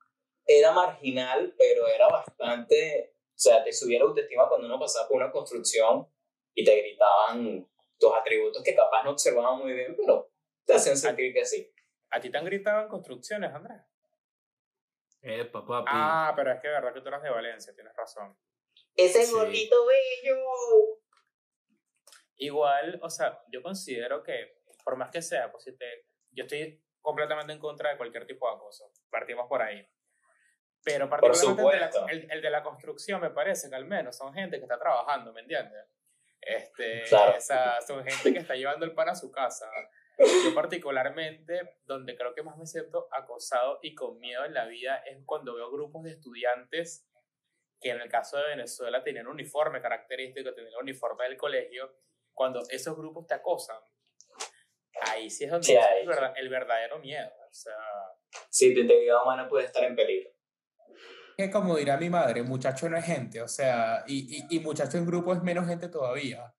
era 0.46 0.72
marginal, 0.72 1.54
pero 1.58 1.88
era 1.88 2.08
bastante. 2.08 3.14
O 3.30 3.38
sea, 3.38 3.64
te 3.64 3.72
subía 3.72 3.98
la 3.98 4.04
autoestima 4.04 4.48
cuando 4.48 4.66
uno 4.66 4.78
pasaba 4.78 5.08
por 5.08 5.16
una 5.16 5.32
construcción 5.32 6.06
y 6.54 6.64
te 6.64 6.76
gritaban 6.76 7.66
tus 7.98 8.12
atributos 8.14 8.62
que 8.62 8.74
capaz 8.74 9.02
no 9.04 9.10
observaban 9.10 9.58
muy 9.58 9.72
bien, 9.72 9.96
pero 9.96 10.30
te 10.64 10.74
hacían 10.74 10.96
sentir 10.96 11.32
que 11.32 11.44
sí. 11.44 11.72
¿A 12.10 12.20
ti 12.20 12.30
te 12.30 12.38
han 12.38 12.44
gritado 12.44 12.82
en 12.82 12.88
construcciones, 12.88 13.52
Andrés? 13.52 13.82
Epa, 15.22 15.64
papi. 15.66 15.90
Ah, 15.92 16.32
pero 16.36 16.52
es 16.52 16.60
que 16.60 16.68
de 16.68 16.74
verdad 16.74 16.92
que 16.92 17.00
tú 17.00 17.08
eras 17.08 17.22
de 17.22 17.30
Valencia, 17.30 17.74
tienes 17.74 17.94
razón. 17.96 18.36
Ese 18.94 19.24
Sí. 19.24 19.32
gordito 19.32 19.76
bello. 19.86 20.36
Igual, 22.36 22.98
o 23.02 23.08
sea, 23.10 23.42
yo 23.48 23.62
considero 23.62 24.22
que, 24.22 24.60
por 24.84 24.96
más 24.96 25.10
que 25.10 25.22
sea, 25.22 25.50
pues 25.50 25.64
si 25.64 25.76
te, 25.76 26.06
yo 26.30 26.44
estoy 26.44 26.82
completamente 27.00 27.52
en 27.52 27.58
contra 27.58 27.90
de 27.90 27.96
cualquier 27.96 28.26
tipo 28.26 28.48
de 28.48 28.56
acoso. 28.56 28.92
Partimos 29.10 29.46
por 29.48 29.62
ahí. 29.62 29.86
Pero 30.82 31.08
particularmente 31.08 31.62
el 31.62 31.70
de, 31.70 31.80
la, 31.80 31.92
supuesto. 31.92 32.08
el, 32.12 32.30
el 32.30 32.42
de 32.42 32.50
la 32.50 32.62
construcción 32.62 33.20
me 33.20 33.30
parece 33.30 33.70
que 33.70 33.76
al 33.76 33.86
menos 33.86 34.16
son 34.16 34.34
gente 34.34 34.58
que 34.58 34.64
está 34.64 34.78
trabajando, 34.78 35.32
¿me 35.32 35.40
entiendes? 35.40 35.86
Este, 36.46 37.04
Claro. 37.08 37.36
o 37.38 37.40
sea, 37.40 37.80
son 37.80 38.04
gente 38.04 38.32
que 38.32 38.38
está 38.40 38.54
llevando 38.54 38.84
el 38.84 38.92
pan 38.94 39.08
a 39.08 39.14
su 39.14 39.30
casa. 39.32 39.66
Yo 40.18 40.54
particularmente, 40.54 41.78
donde 41.84 42.16
creo 42.16 42.34
que 42.34 42.42
más 42.42 42.56
me 42.56 42.66
siento 42.66 43.08
acosado 43.10 43.78
y 43.82 43.94
con 43.94 44.18
miedo 44.18 44.44
en 44.44 44.54
la 44.54 44.66
vida 44.66 44.96
es 45.06 45.18
cuando 45.26 45.54
veo 45.54 45.70
grupos 45.72 46.04
de 46.04 46.12
estudiantes 46.12 47.08
que 47.80 47.90
en 47.90 48.00
el 48.00 48.08
caso 48.08 48.36
de 48.38 48.44
Venezuela 48.48 49.02
tenían 49.02 49.26
un 49.26 49.32
uniforme 49.34 49.82
característico, 49.82 50.54
tenían 50.54 50.72
el 50.74 50.80
uniforme 50.82 51.24
del 51.24 51.36
colegio, 51.36 51.96
cuando 52.32 52.62
esos 52.70 52.96
grupos 52.96 53.26
te 53.26 53.34
acosan, 53.34 53.76
ahí 55.02 55.28
sí 55.28 55.44
es 55.44 55.50
donde 55.50 55.66
Sí, 55.66 55.74
verda- 56.06 56.32
el 56.36 56.48
verdadero 56.48 56.98
miedo. 56.98 57.30
O 57.50 57.52
sea, 57.52 57.74
Sí, 58.50 58.72
tu 58.74 58.80
integridad 58.80 59.22
humana 59.22 59.48
puede 59.48 59.66
estar 59.66 59.84
en 59.84 59.94
peligro. 59.96 60.30
Que 61.36 61.50
como 61.50 61.76
dirá 61.76 61.96
mi 61.96 62.10
madre, 62.10 62.42
muchacho 62.42 62.88
no 62.88 62.96
es 62.96 63.04
gente, 63.04 63.42
o 63.42 63.48
sea, 63.48 64.04
y, 64.06 64.38
y, 64.38 64.56
y 64.56 64.60
muchacho 64.60 64.98
en 64.98 65.06
grupo 65.06 65.32
es 65.32 65.42
menos 65.42 65.66
gente 65.66 65.88
todavía. 65.88 66.54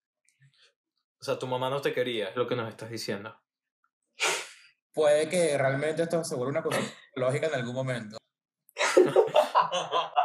O 1.19 1.23
sea, 1.23 1.39
tu 1.39 1.47
mamá 1.47 1.69
no 1.69 1.81
te 1.81 1.93
quería, 1.93 2.29
es 2.29 2.35
lo 2.35 2.47
que 2.47 2.55
nos 2.55 2.69
estás 2.69 2.89
diciendo. 2.89 3.35
Puede 4.93 5.27
que 5.27 5.57
realmente 5.57 6.03
esto 6.03 6.23
se 6.23 6.35
vuelva 6.35 6.51
una 6.51 6.63
cosa 6.63 6.79
lógica 7.15 7.47
en 7.47 7.55
algún 7.55 7.75
momento. 7.75 8.17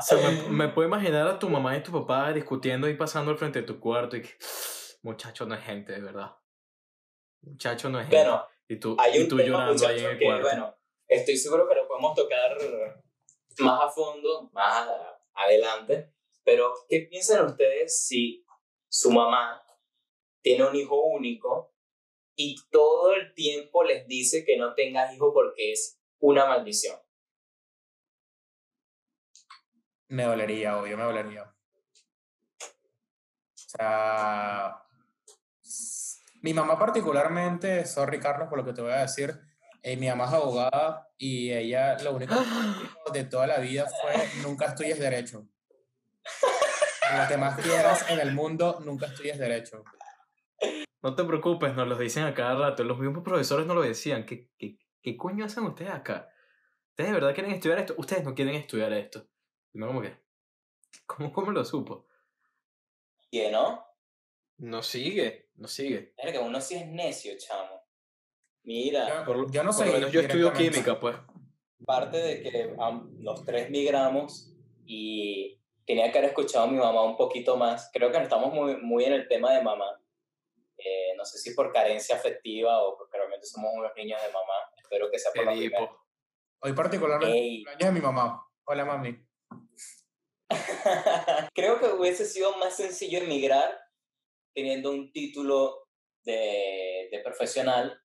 O 0.01 0.03
sea, 0.03 0.31
me, 0.31 0.49
me 0.49 0.69
puedo 0.69 0.89
imaginar 0.89 1.27
a 1.27 1.39
tu 1.39 1.49
mamá 1.49 1.77
y 1.77 1.83
tu 1.83 1.93
papá 1.93 2.33
discutiendo 2.33 2.89
y 2.89 2.95
pasando 2.95 3.31
al 3.31 3.39
frente 3.39 3.61
de 3.61 3.67
tu 3.67 3.79
cuarto 3.79 4.17
y 4.17 4.23
que, 4.23 4.37
muchacho 5.03 5.47
no 5.47 5.55
es 5.55 5.63
gente, 5.63 5.93
de 5.93 6.01
verdad. 6.01 6.37
Muchacho 7.43 7.89
no 7.89 8.01
es 8.01 8.09
gente. 8.09 8.17
Bueno, 8.17 8.47
y 8.69 8.77
tú, 8.77 8.97
hay 8.99 9.19
y 9.19 9.23
un 9.23 9.29
tú 9.29 9.37
tema, 9.37 9.49
llorando 9.49 9.87
ahí 9.87 9.99
en 9.99 10.11
el 10.11 10.19
que, 10.19 10.25
cuarto. 10.25 10.43
bueno, 10.43 10.79
estoy 11.07 11.37
seguro 11.37 11.69
que 11.69 11.75
lo 11.75 11.89
podemos 11.89 12.15
tocar 12.15 12.57
más 13.59 13.83
a 13.83 13.91
fondo, 13.91 14.51
más 14.53 14.89
adelante, 15.35 16.13
pero 16.45 16.73
¿qué 16.89 17.07
piensan 17.11 17.47
ustedes 17.47 18.07
si 18.07 18.45
su 18.89 19.11
mamá 19.11 19.63
tiene 20.43 20.65
un 20.65 20.75
hijo 20.75 21.01
único 21.03 21.75
y 22.35 22.57
todo 22.71 23.15
el 23.15 23.35
tiempo 23.35 23.85
les 23.85 24.07
dice 24.07 24.45
que 24.45 24.57
no 24.57 24.75
tengas 24.75 25.15
hijo 25.15 25.33
porque 25.33 25.73
es 25.73 26.01
una 26.19 26.47
maldición? 26.47 26.99
Me 30.09 30.25
dolería, 30.25 30.79
obvio, 30.79 30.97
me 30.97 31.05
dolería. 31.05 31.45
O 31.45 31.57
sea, 33.55 34.83
mi 36.43 36.53
mamá 36.53 36.79
particularmente, 36.79 37.87
sorry 37.87 38.19
Carlos 38.19 38.49
por 38.49 38.59
lo 38.59 38.65
que 38.65 38.73
te 38.73 38.83
voy 38.83 38.93
a 38.93 39.03
decir, 39.03 39.39
eh, 39.83 39.97
mi 39.97 40.09
mamá 40.09 40.27
es 40.27 40.33
abogada 40.33 41.09
y 41.17 41.53
ella 41.53 41.99
lo 42.03 42.15
único 42.15 42.35
de 43.13 43.25
toda 43.25 43.47
la 43.47 43.59
vida 43.59 43.87
fue 43.87 44.43
nunca 44.43 44.67
estudies 44.67 44.99
derecho. 44.99 45.47
Lo 47.17 47.29
que 47.29 47.37
más 47.37 47.61
quieras 47.63 48.11
en 48.11 48.21
el 48.21 48.33
mundo, 48.33 48.81
nunca 48.85 49.07
estudies 49.07 49.39
derecho. 49.39 49.85
No 51.03 51.15
te 51.15 51.25
preocupes, 51.25 51.75
nos 51.75 51.89
lo 51.89 51.97
dicen 51.97 52.25
a 52.25 52.35
cada 52.35 52.55
rato. 52.55 52.85
Los 52.85 52.99
mismos 52.99 53.25
profesores 53.25 53.67
nos 53.67 53.77
lo 53.77 53.83
decían. 53.83 54.27
¿Qué, 54.27 54.51
qué, 54.59 54.79
qué 55.03 55.17
coño 55.17 55.47
hacen 55.47 55.65
ustedes 55.65 55.93
acá? 55.93 56.31
¿Ustedes 56.91 57.11
de 57.11 57.15
verdad 57.15 57.35
quieren 57.35 57.53
estudiar 57.53 57.79
esto? 57.79 57.95
Ustedes 57.97 58.25
no 58.25 58.35
quieren 58.35 58.55
estudiar 58.55 58.93
esto. 58.93 59.27
No, 59.73 59.87
como 59.87 60.03
que. 60.03 60.15
¿Cómo, 61.07 61.33
cómo 61.33 61.53
lo 61.53 61.65
supo? 61.65 62.07
¿Y 63.31 63.49
no? 63.49 63.87
No 64.59 64.83
sigue, 64.83 65.51
no 65.55 65.69
sigue. 65.69 66.15
Es 66.19 66.33
que 66.33 66.39
uno 66.39 66.61
sí 66.61 66.75
es 66.75 66.87
necio, 66.87 67.33
chamo. 67.39 67.80
Mira. 68.63 69.25
Yo, 69.27 69.51
yo 69.51 69.63
no 69.63 69.73
sé. 69.73 69.85
Por 69.85 69.93
lo 69.93 69.99
menos 69.99 70.13
yo 70.13 70.21
estudio 70.21 70.53
química, 70.53 70.99
pues. 70.99 71.17
Parte 71.87 72.19
de 72.19 72.43
que 72.43 72.77
los 73.21 73.45
tres 73.45 73.71
migramos 73.71 74.55
y 74.85 75.61
tenía 75.87 76.13
que 76.13 76.19
haber 76.19 76.31
escuchado 76.31 76.67
a 76.67 76.71
mi 76.71 76.77
mamá 76.77 77.03
un 77.03 77.17
poquito 77.17 77.57
más. 77.57 77.91
Creo 77.93 78.13
que 78.13 78.19
estamos 78.19 78.53
muy, 78.53 78.77
muy 78.77 79.05
en 79.05 79.15
el 79.15 79.29
tema 79.29 79.53
de 79.53 79.63
mamá. 79.63 80.01
Eh, 80.77 81.15
no 81.17 81.25
sé 81.25 81.39
si 81.39 81.55
por 81.55 81.73
carencia 81.73 82.17
afectiva 82.17 82.83
o 82.83 82.97
porque 82.97 83.17
realmente 83.17 83.47
somos 83.47 83.71
unos 83.75 83.93
niños 83.97 84.21
de 84.23 84.29
mamá. 84.29 84.55
Espero 84.77 85.11
que 85.11 85.19
sea 85.19 85.33
por 85.35 85.45
la 85.45 85.53
primera. 85.53 85.91
Hoy 86.63 86.73
particularmente 86.73 87.65
de 87.79 87.93
mi 87.93 88.01
mamá. 88.01 88.47
Hola, 88.65 88.85
mami. 88.85 89.17
Creo 91.55 91.79
que 91.79 91.87
hubiese 91.87 92.25
sido 92.25 92.57
más 92.59 92.77
sencillo 92.77 93.19
emigrar 93.19 93.79
teniendo 94.55 94.91
un 94.91 95.13
título 95.13 95.89
de, 96.23 97.09
de 97.11 97.21
profesional, 97.21 98.01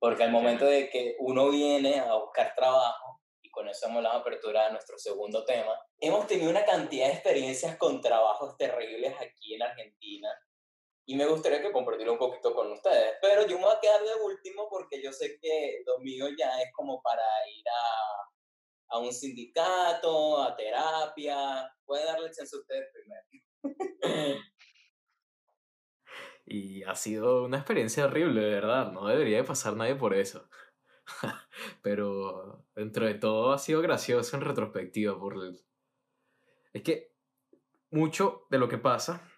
porque 0.00 0.24
al 0.24 0.32
momento 0.32 0.64
de 0.64 0.88
que 0.88 1.14
uno 1.20 1.50
viene 1.50 2.00
a 2.00 2.14
buscar 2.16 2.54
trabajo, 2.56 3.20
y 3.42 3.50
con 3.50 3.68
eso 3.68 3.86
hemos 3.86 4.02
la 4.02 4.14
apertura 4.14 4.66
a 4.66 4.70
nuestro 4.70 4.98
segundo 4.98 5.44
tema, 5.44 5.78
hemos 6.00 6.26
tenido 6.26 6.50
una 6.50 6.64
cantidad 6.64 7.06
de 7.06 7.12
experiencias 7.12 7.76
con 7.76 8.00
trabajos 8.00 8.56
terribles 8.56 9.14
aquí 9.20 9.54
en 9.54 9.62
Argentina, 9.62 10.28
y 11.06 11.16
me 11.16 11.26
gustaría 11.26 11.60
que 11.60 11.72
compartirlo 11.72 12.14
un 12.14 12.18
poquito 12.18 12.54
con 12.54 12.72
ustedes, 12.72 13.16
pero 13.20 13.46
yo 13.46 13.58
me 13.58 13.64
voy 13.64 13.74
a 13.76 13.80
quedar 13.80 14.02
de 14.02 14.14
último 14.24 14.68
porque 14.70 15.02
yo 15.02 15.12
sé 15.12 15.38
que 15.40 15.82
lo 15.84 15.98
mío 15.98 16.26
ya 16.38 16.60
es 16.62 16.72
como 16.72 17.02
para 17.02 17.22
ir 17.48 17.64
a, 17.68 18.96
a 18.96 18.98
un 18.98 19.12
sindicato, 19.12 20.40
a 20.42 20.56
terapia, 20.56 21.70
puede 21.84 22.04
darle 22.04 22.30
chance 22.30 22.56
a 22.56 22.58
ustedes 22.58 22.88
primero. 22.92 23.24
Y 26.50 26.82
ha 26.82 26.96
sido 26.96 27.44
una 27.44 27.58
experiencia 27.58 28.06
horrible, 28.06 28.40
de 28.40 28.50
verdad. 28.50 28.90
No 28.90 29.06
debería 29.06 29.36
de 29.36 29.44
pasar 29.44 29.76
nadie 29.76 29.94
por 29.94 30.14
eso. 30.14 30.50
Pero 31.82 32.66
dentro 32.74 33.06
de 33.06 33.14
todo 33.14 33.52
ha 33.52 33.58
sido 33.58 33.80
gracioso 33.80 34.36
en 34.36 34.42
retrospectiva. 34.42 35.16
Por 35.16 35.36
Es 36.72 36.82
que 36.82 37.14
mucho 37.92 38.48
de 38.50 38.58
lo 38.58 38.68
que 38.68 38.78
pasa, 38.78 39.30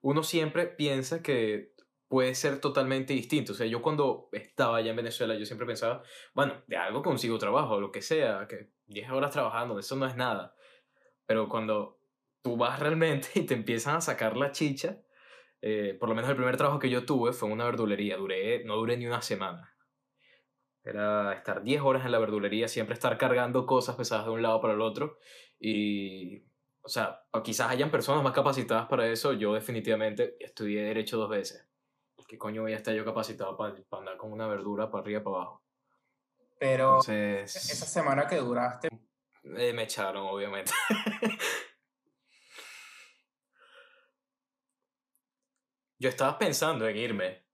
uno 0.00 0.24
siempre 0.24 0.66
piensa 0.66 1.22
que 1.22 1.72
puede 2.08 2.34
ser 2.34 2.60
totalmente 2.60 3.12
distinto. 3.12 3.52
O 3.52 3.54
sea, 3.54 3.66
yo 3.68 3.80
cuando 3.80 4.28
estaba 4.32 4.78
allá 4.78 4.90
en 4.90 4.96
Venezuela, 4.96 5.36
yo 5.36 5.46
siempre 5.46 5.68
pensaba, 5.68 6.02
bueno, 6.34 6.64
de 6.66 6.78
algo 6.78 7.00
consigo 7.00 7.38
trabajo, 7.38 7.80
lo 7.80 7.92
que 7.92 8.02
sea, 8.02 8.48
que 8.48 8.72
10 8.86 9.10
horas 9.10 9.30
trabajando, 9.30 9.78
eso 9.78 9.94
no 9.94 10.04
es 10.04 10.16
nada. 10.16 10.56
Pero 11.26 11.48
cuando 11.48 12.00
tú 12.42 12.56
vas 12.56 12.80
realmente 12.80 13.28
y 13.36 13.42
te 13.42 13.54
empiezan 13.54 13.94
a 13.94 14.00
sacar 14.00 14.36
la 14.36 14.50
chicha, 14.50 15.00
eh, 15.68 15.94
por 15.94 16.08
lo 16.08 16.14
menos 16.14 16.30
el 16.30 16.36
primer 16.36 16.56
trabajo 16.56 16.78
que 16.78 16.88
yo 16.88 17.04
tuve 17.04 17.32
fue 17.32 17.48
en 17.48 17.54
una 17.54 17.64
verdulería. 17.64 18.16
Duré, 18.16 18.62
no 18.62 18.76
duré 18.76 18.96
ni 18.96 19.04
una 19.04 19.20
semana. 19.20 19.74
Era 20.84 21.32
estar 21.32 21.64
10 21.64 21.82
horas 21.82 22.06
en 22.06 22.12
la 22.12 22.20
verdulería, 22.20 22.68
siempre 22.68 22.94
estar 22.94 23.18
cargando 23.18 23.66
cosas 23.66 23.96
pesadas 23.96 24.26
de 24.26 24.30
un 24.30 24.42
lado 24.42 24.60
para 24.60 24.74
el 24.74 24.80
otro. 24.80 25.18
Y, 25.58 26.44
o 26.82 26.88
sea, 26.88 27.20
quizás 27.42 27.68
hayan 27.68 27.90
personas 27.90 28.22
más 28.22 28.32
capacitadas 28.32 28.86
para 28.86 29.08
eso. 29.08 29.32
Yo 29.32 29.54
definitivamente 29.54 30.36
estudié 30.38 30.84
Derecho 30.84 31.16
dos 31.16 31.30
veces. 31.30 31.68
¿Qué 32.28 32.38
coño 32.38 32.62
voy 32.62 32.72
a 32.72 32.76
estar 32.76 32.94
yo 32.94 33.04
capacitado 33.04 33.56
para, 33.56 33.74
andar 33.90 34.16
con 34.16 34.30
una 34.30 34.46
verdura 34.46 34.88
para 34.88 35.02
arriba 35.02 35.20
y 35.20 35.24
para 35.24 35.36
abajo? 35.36 35.64
Pero 36.60 37.00
esa 37.00 37.86
semana 37.86 38.28
que 38.28 38.36
duraste... 38.36 38.88
Eh, 39.42 39.72
me 39.72 39.82
echaron, 39.82 40.28
obviamente. 40.28 40.70
Yo 45.98 46.08
estaba 46.08 46.38
pensando 46.38 46.86
en 46.88 46.96
irme. 46.96 47.46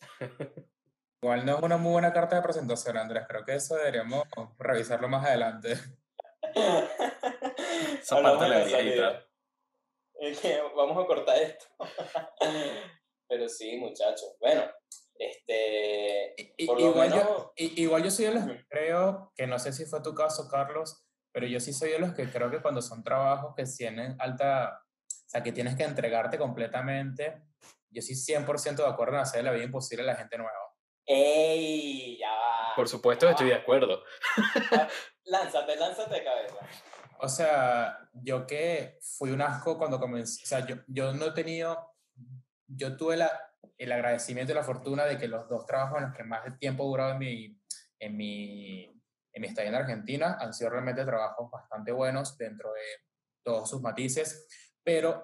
Igual 1.22 1.46
no 1.46 1.56
es 1.56 1.62
una 1.62 1.76
muy 1.78 1.92
buena 1.92 2.12
carta 2.12 2.36
de 2.36 2.42
presentación, 2.42 2.96
Andrés. 2.96 3.24
Creo 3.28 3.44
que 3.44 3.54
eso 3.54 3.76
deberíamos 3.76 4.24
revisarlo 4.58 5.08
más 5.08 5.24
adelante. 5.24 5.72
Esa 8.00 8.22
parte 8.22 8.48
la 8.48 8.58
debería 8.58 9.26
Vamos 10.76 11.02
a 11.02 11.06
cortar 11.06 11.36
esto. 11.38 11.66
Pero 13.34 13.48
sí, 13.48 13.76
muchachos. 13.78 14.36
Bueno, 14.38 14.62
este, 15.18 16.36
igual, 16.56 17.12
yo, 17.12 17.52
igual 17.56 18.04
yo 18.04 18.10
soy 18.12 18.26
de 18.26 18.34
los 18.34 18.46
que 18.46 18.64
creo, 18.68 19.32
que 19.34 19.48
no 19.48 19.58
sé 19.58 19.72
si 19.72 19.86
fue 19.86 20.00
tu 20.02 20.14
caso, 20.14 20.48
Carlos, 20.48 21.04
pero 21.32 21.48
yo 21.48 21.58
sí 21.58 21.72
soy 21.72 21.90
de 21.90 21.98
los 21.98 22.14
que 22.14 22.30
creo 22.30 22.48
que 22.48 22.62
cuando 22.62 22.80
son 22.80 23.02
trabajos 23.02 23.52
que 23.56 23.64
tienen 23.64 24.14
alta, 24.20 24.84
o 24.84 25.28
sea, 25.28 25.42
que 25.42 25.50
tienes 25.50 25.74
que 25.74 25.82
entregarte 25.82 26.38
completamente, 26.38 27.42
yo 27.90 28.02
sí 28.02 28.14
100% 28.14 28.76
de 28.76 28.86
acuerdo 28.86 29.14
en 29.14 29.22
hacer 29.22 29.42
la 29.42 29.50
vida 29.50 29.64
imposible 29.64 30.04
a 30.04 30.12
la 30.12 30.16
gente 30.16 30.38
nueva. 30.38 30.52
¡Ey! 31.04 32.16
Ya 32.16 32.30
va. 32.30 32.76
Por 32.76 32.88
supuesto, 32.88 33.28
estoy 33.28 33.48
de 33.48 33.56
acuerdo. 33.56 34.04
lánzate, 35.24 35.74
lánzate 35.74 36.14
de 36.14 36.22
cabeza. 36.22 36.54
O 37.18 37.28
sea, 37.28 37.98
yo 38.12 38.46
que 38.46 39.00
fui 39.02 39.32
un 39.32 39.42
asco 39.42 39.76
cuando 39.76 39.98
comencé, 39.98 40.40
o 40.44 40.46
sea, 40.46 40.64
yo, 40.64 40.76
yo 40.86 41.12
no 41.14 41.26
he 41.26 41.32
tenido, 41.32 41.93
yo 42.66 42.96
tuve 42.96 43.18
el 43.78 43.92
agradecimiento 43.92 44.52
y 44.52 44.54
la 44.54 44.62
fortuna 44.62 45.04
de 45.04 45.18
que 45.18 45.28
los 45.28 45.48
dos 45.48 45.66
trabajos 45.66 45.98
en 45.98 46.04
los 46.04 46.16
que 46.16 46.24
más 46.24 46.58
tiempo 46.58 46.84
he 46.84 46.86
durado 46.86 47.12
en 47.12 47.18
mi, 47.18 47.60
en 47.98 48.16
mi, 48.16 49.02
en 49.32 49.44
estadía 49.44 49.70
en 49.70 49.76
Argentina 49.76 50.36
han 50.40 50.52
sido 50.52 50.70
realmente 50.70 51.04
trabajos 51.04 51.50
bastante 51.50 51.92
buenos 51.92 52.36
dentro 52.38 52.72
de 52.72 52.82
todos 53.42 53.68
sus 53.68 53.82
matices, 53.82 54.46
pero 54.82 55.22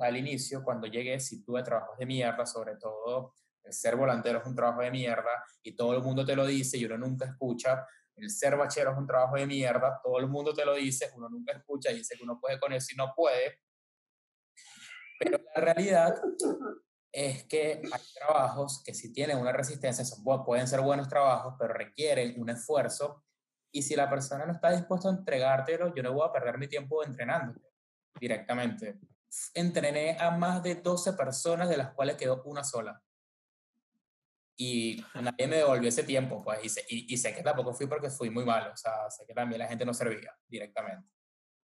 al 0.00 0.16
inicio, 0.16 0.62
cuando 0.62 0.86
llegué, 0.86 1.18
sí 1.20 1.44
tuve 1.44 1.62
trabajos 1.62 1.98
de 1.98 2.06
mierda, 2.06 2.46
sobre 2.46 2.76
todo 2.76 3.34
el 3.64 3.72
ser 3.72 3.96
volantero 3.96 4.38
es 4.38 4.46
un 4.46 4.54
trabajo 4.54 4.80
de 4.80 4.90
mierda 4.90 5.44
y 5.62 5.76
todo 5.76 5.94
el 5.94 6.02
mundo 6.02 6.24
te 6.24 6.34
lo 6.34 6.46
dice 6.46 6.78
y 6.78 6.84
uno 6.86 6.96
nunca 6.98 7.26
escucha. 7.26 7.86
El 8.16 8.30
ser 8.30 8.56
bachero 8.56 8.92
es 8.92 8.98
un 8.98 9.06
trabajo 9.06 9.36
de 9.36 9.46
mierda, 9.46 10.00
todo 10.02 10.18
el 10.18 10.26
mundo 10.26 10.52
te 10.52 10.64
lo 10.64 10.74
dice, 10.74 11.10
uno 11.14 11.28
nunca 11.28 11.52
escucha 11.52 11.90
y 11.90 11.96
dice 11.96 12.16
que 12.16 12.24
uno 12.24 12.40
puede 12.40 12.58
con 12.58 12.72
eso 12.72 12.88
y 12.92 12.96
no 12.96 13.12
puede. 13.14 13.60
Pero 15.18 15.38
la 15.54 15.60
realidad 15.60 16.20
es 17.12 17.44
que 17.44 17.82
hay 17.92 18.02
trabajos 18.14 18.82
que 18.84 18.94
si 18.94 19.12
tienen 19.12 19.38
una 19.38 19.52
resistencia, 19.52 20.04
son, 20.04 20.22
pueden 20.44 20.68
ser 20.68 20.80
buenos 20.80 21.08
trabajos, 21.08 21.54
pero 21.58 21.74
requieren 21.74 22.40
un 22.40 22.50
esfuerzo. 22.50 23.24
Y 23.72 23.82
si 23.82 23.96
la 23.96 24.08
persona 24.08 24.46
no 24.46 24.52
está 24.52 24.70
dispuesta 24.70 25.08
a 25.08 25.12
entregártelo, 25.12 25.94
yo 25.94 26.02
no 26.02 26.12
voy 26.12 26.28
a 26.28 26.32
perder 26.32 26.58
mi 26.58 26.68
tiempo 26.68 27.02
entrenando 27.04 27.60
directamente. 28.18 28.98
Entrené 29.54 30.16
a 30.18 30.30
más 30.30 30.62
de 30.62 30.76
12 30.76 31.12
personas, 31.14 31.68
de 31.68 31.76
las 31.76 31.92
cuales 31.92 32.16
quedó 32.16 32.42
una 32.44 32.64
sola. 32.64 33.02
Y 34.56 35.04
nadie 35.14 35.46
me 35.46 35.56
devolvió 35.56 35.88
ese 35.88 36.02
tiempo, 36.02 36.42
pues, 36.42 36.64
y 36.64 36.68
sé, 36.68 36.84
y, 36.88 37.16
sé 37.16 37.32
que 37.32 37.44
tampoco 37.44 37.72
fui 37.72 37.86
porque 37.86 38.10
fui 38.10 38.28
muy 38.28 38.44
malo, 38.44 38.72
o 38.72 38.76
sea, 38.76 39.08
sé 39.08 39.24
que 39.24 39.32
también 39.32 39.60
la 39.60 39.68
gente 39.68 39.84
no 39.84 39.94
servía 39.94 40.36
directamente. 40.48 41.08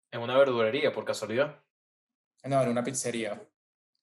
¿En 0.10 0.22
una 0.22 0.38
verdulería, 0.38 0.94
por 0.94 1.04
casualidad? 1.04 1.62
No, 2.44 2.62
en 2.62 2.70
una 2.70 2.84
pizzería, 2.84 3.42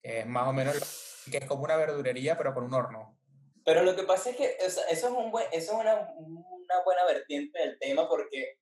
que 0.03 0.21
es 0.21 0.27
más 0.27 0.49
o 0.49 0.53
menos 0.53 1.23
que 1.31 1.39
es 1.39 1.47
como 1.47 1.65
una 1.65 1.77
verdurería, 1.77 2.37
pero 2.37 2.53
con 2.53 2.65
un 2.65 2.75
horno. 2.75 3.19
Pero 3.65 3.83
lo 3.83 3.97
que 3.97 4.03
pasa 4.03 4.31
es 4.31 4.37
que 4.37 4.57
eso, 4.61 4.83
es, 4.91 5.03
un 5.05 5.31
buen, 5.31 5.47
eso 5.53 5.73
es 5.73 5.79
una, 5.79 6.13
una 6.19 6.83
buena 6.85 7.05
vertiente 7.07 7.59
del 7.59 7.79
tema 7.79 8.07
porque 8.09 8.59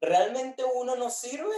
realmente 0.00 0.64
uno 0.64 0.96
no 0.96 1.10
sirve 1.10 1.54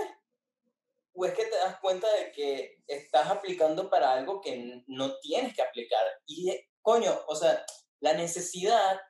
o 1.14 1.26
es 1.26 1.34
que 1.34 1.44
te 1.44 1.56
das 1.56 1.78
cuenta 1.78 2.10
de 2.14 2.32
que 2.32 2.82
estás 2.86 3.30
aplicando 3.30 3.90
para 3.90 4.12
algo 4.12 4.40
que 4.40 4.82
no 4.86 5.18
tienes 5.20 5.54
que 5.54 5.62
aplicar. 5.62 6.04
Y, 6.26 6.52
coño, 6.80 7.20
o 7.26 7.36
sea, 7.36 7.64
la 8.00 8.14
necesidad 8.14 9.00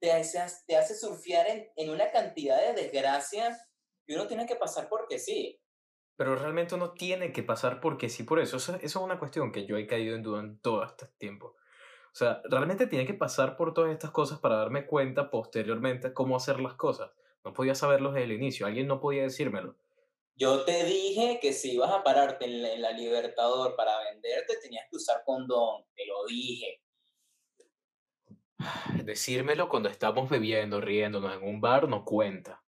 te 0.00 0.12
hace, 0.12 0.42
te 0.66 0.76
hace 0.76 0.94
surfear 0.94 1.48
en, 1.48 1.70
en 1.76 1.90
una 1.90 2.10
cantidad 2.10 2.60
de 2.60 2.82
desgracias 2.82 3.58
que 4.04 4.14
uno 4.14 4.26
tiene 4.26 4.46
que 4.46 4.56
pasar 4.56 4.88
porque 4.88 5.18
sí. 5.18 5.60
Pero 6.16 6.36
realmente 6.36 6.74
uno 6.74 6.92
tiene 6.92 7.32
que 7.32 7.42
pasar 7.42 7.80
porque 7.80 8.08
sí, 8.08 8.22
por 8.22 8.38
eso. 8.38 8.56
Eso, 8.56 8.74
eso 8.76 8.84
es 8.84 8.96
una 8.96 9.18
cuestión 9.18 9.52
que 9.52 9.66
yo 9.66 9.76
he 9.76 9.86
caído 9.86 10.14
en 10.14 10.22
duda 10.22 10.40
en 10.40 10.58
todo 10.58 10.84
este 10.84 11.06
tiempo. 11.18 11.56
O 12.14 12.16
sea, 12.16 12.40
realmente 12.44 12.86
tiene 12.86 13.06
que 13.06 13.14
pasar 13.14 13.56
por 13.56 13.74
todas 13.74 13.92
estas 13.92 14.12
cosas 14.12 14.38
para 14.38 14.56
darme 14.56 14.86
cuenta 14.86 15.30
posteriormente 15.30 16.12
cómo 16.12 16.36
hacer 16.36 16.60
las 16.60 16.74
cosas. 16.74 17.10
No 17.44 17.52
podía 17.52 17.74
saberlo 17.74 18.12
desde 18.12 18.24
el 18.24 18.32
inicio, 18.32 18.66
alguien 18.66 18.86
no 18.86 19.00
podía 19.00 19.22
decírmelo. 19.22 19.76
Yo 20.36 20.64
te 20.64 20.84
dije 20.84 21.38
que 21.40 21.52
si 21.52 21.74
ibas 21.74 21.92
a 21.92 22.02
pararte 22.02 22.46
en 22.46 22.82
la, 22.82 22.90
Libertador 22.90 23.76
para 23.76 23.92
venderte, 24.10 24.56
tenías 24.60 24.84
que 24.90 24.96
usar 24.96 25.22
condón, 25.24 25.84
te 25.94 26.06
lo 26.06 26.24
dije. 26.26 26.80
Decírmelo 29.04 29.68
cuando 29.68 29.88
estamos 29.88 30.28
bebiendo, 30.28 30.80
riéndonos 30.80 31.36
en 31.36 31.48
un 31.48 31.60
bar, 31.60 31.88
no 31.88 32.04
cuenta. 32.04 32.63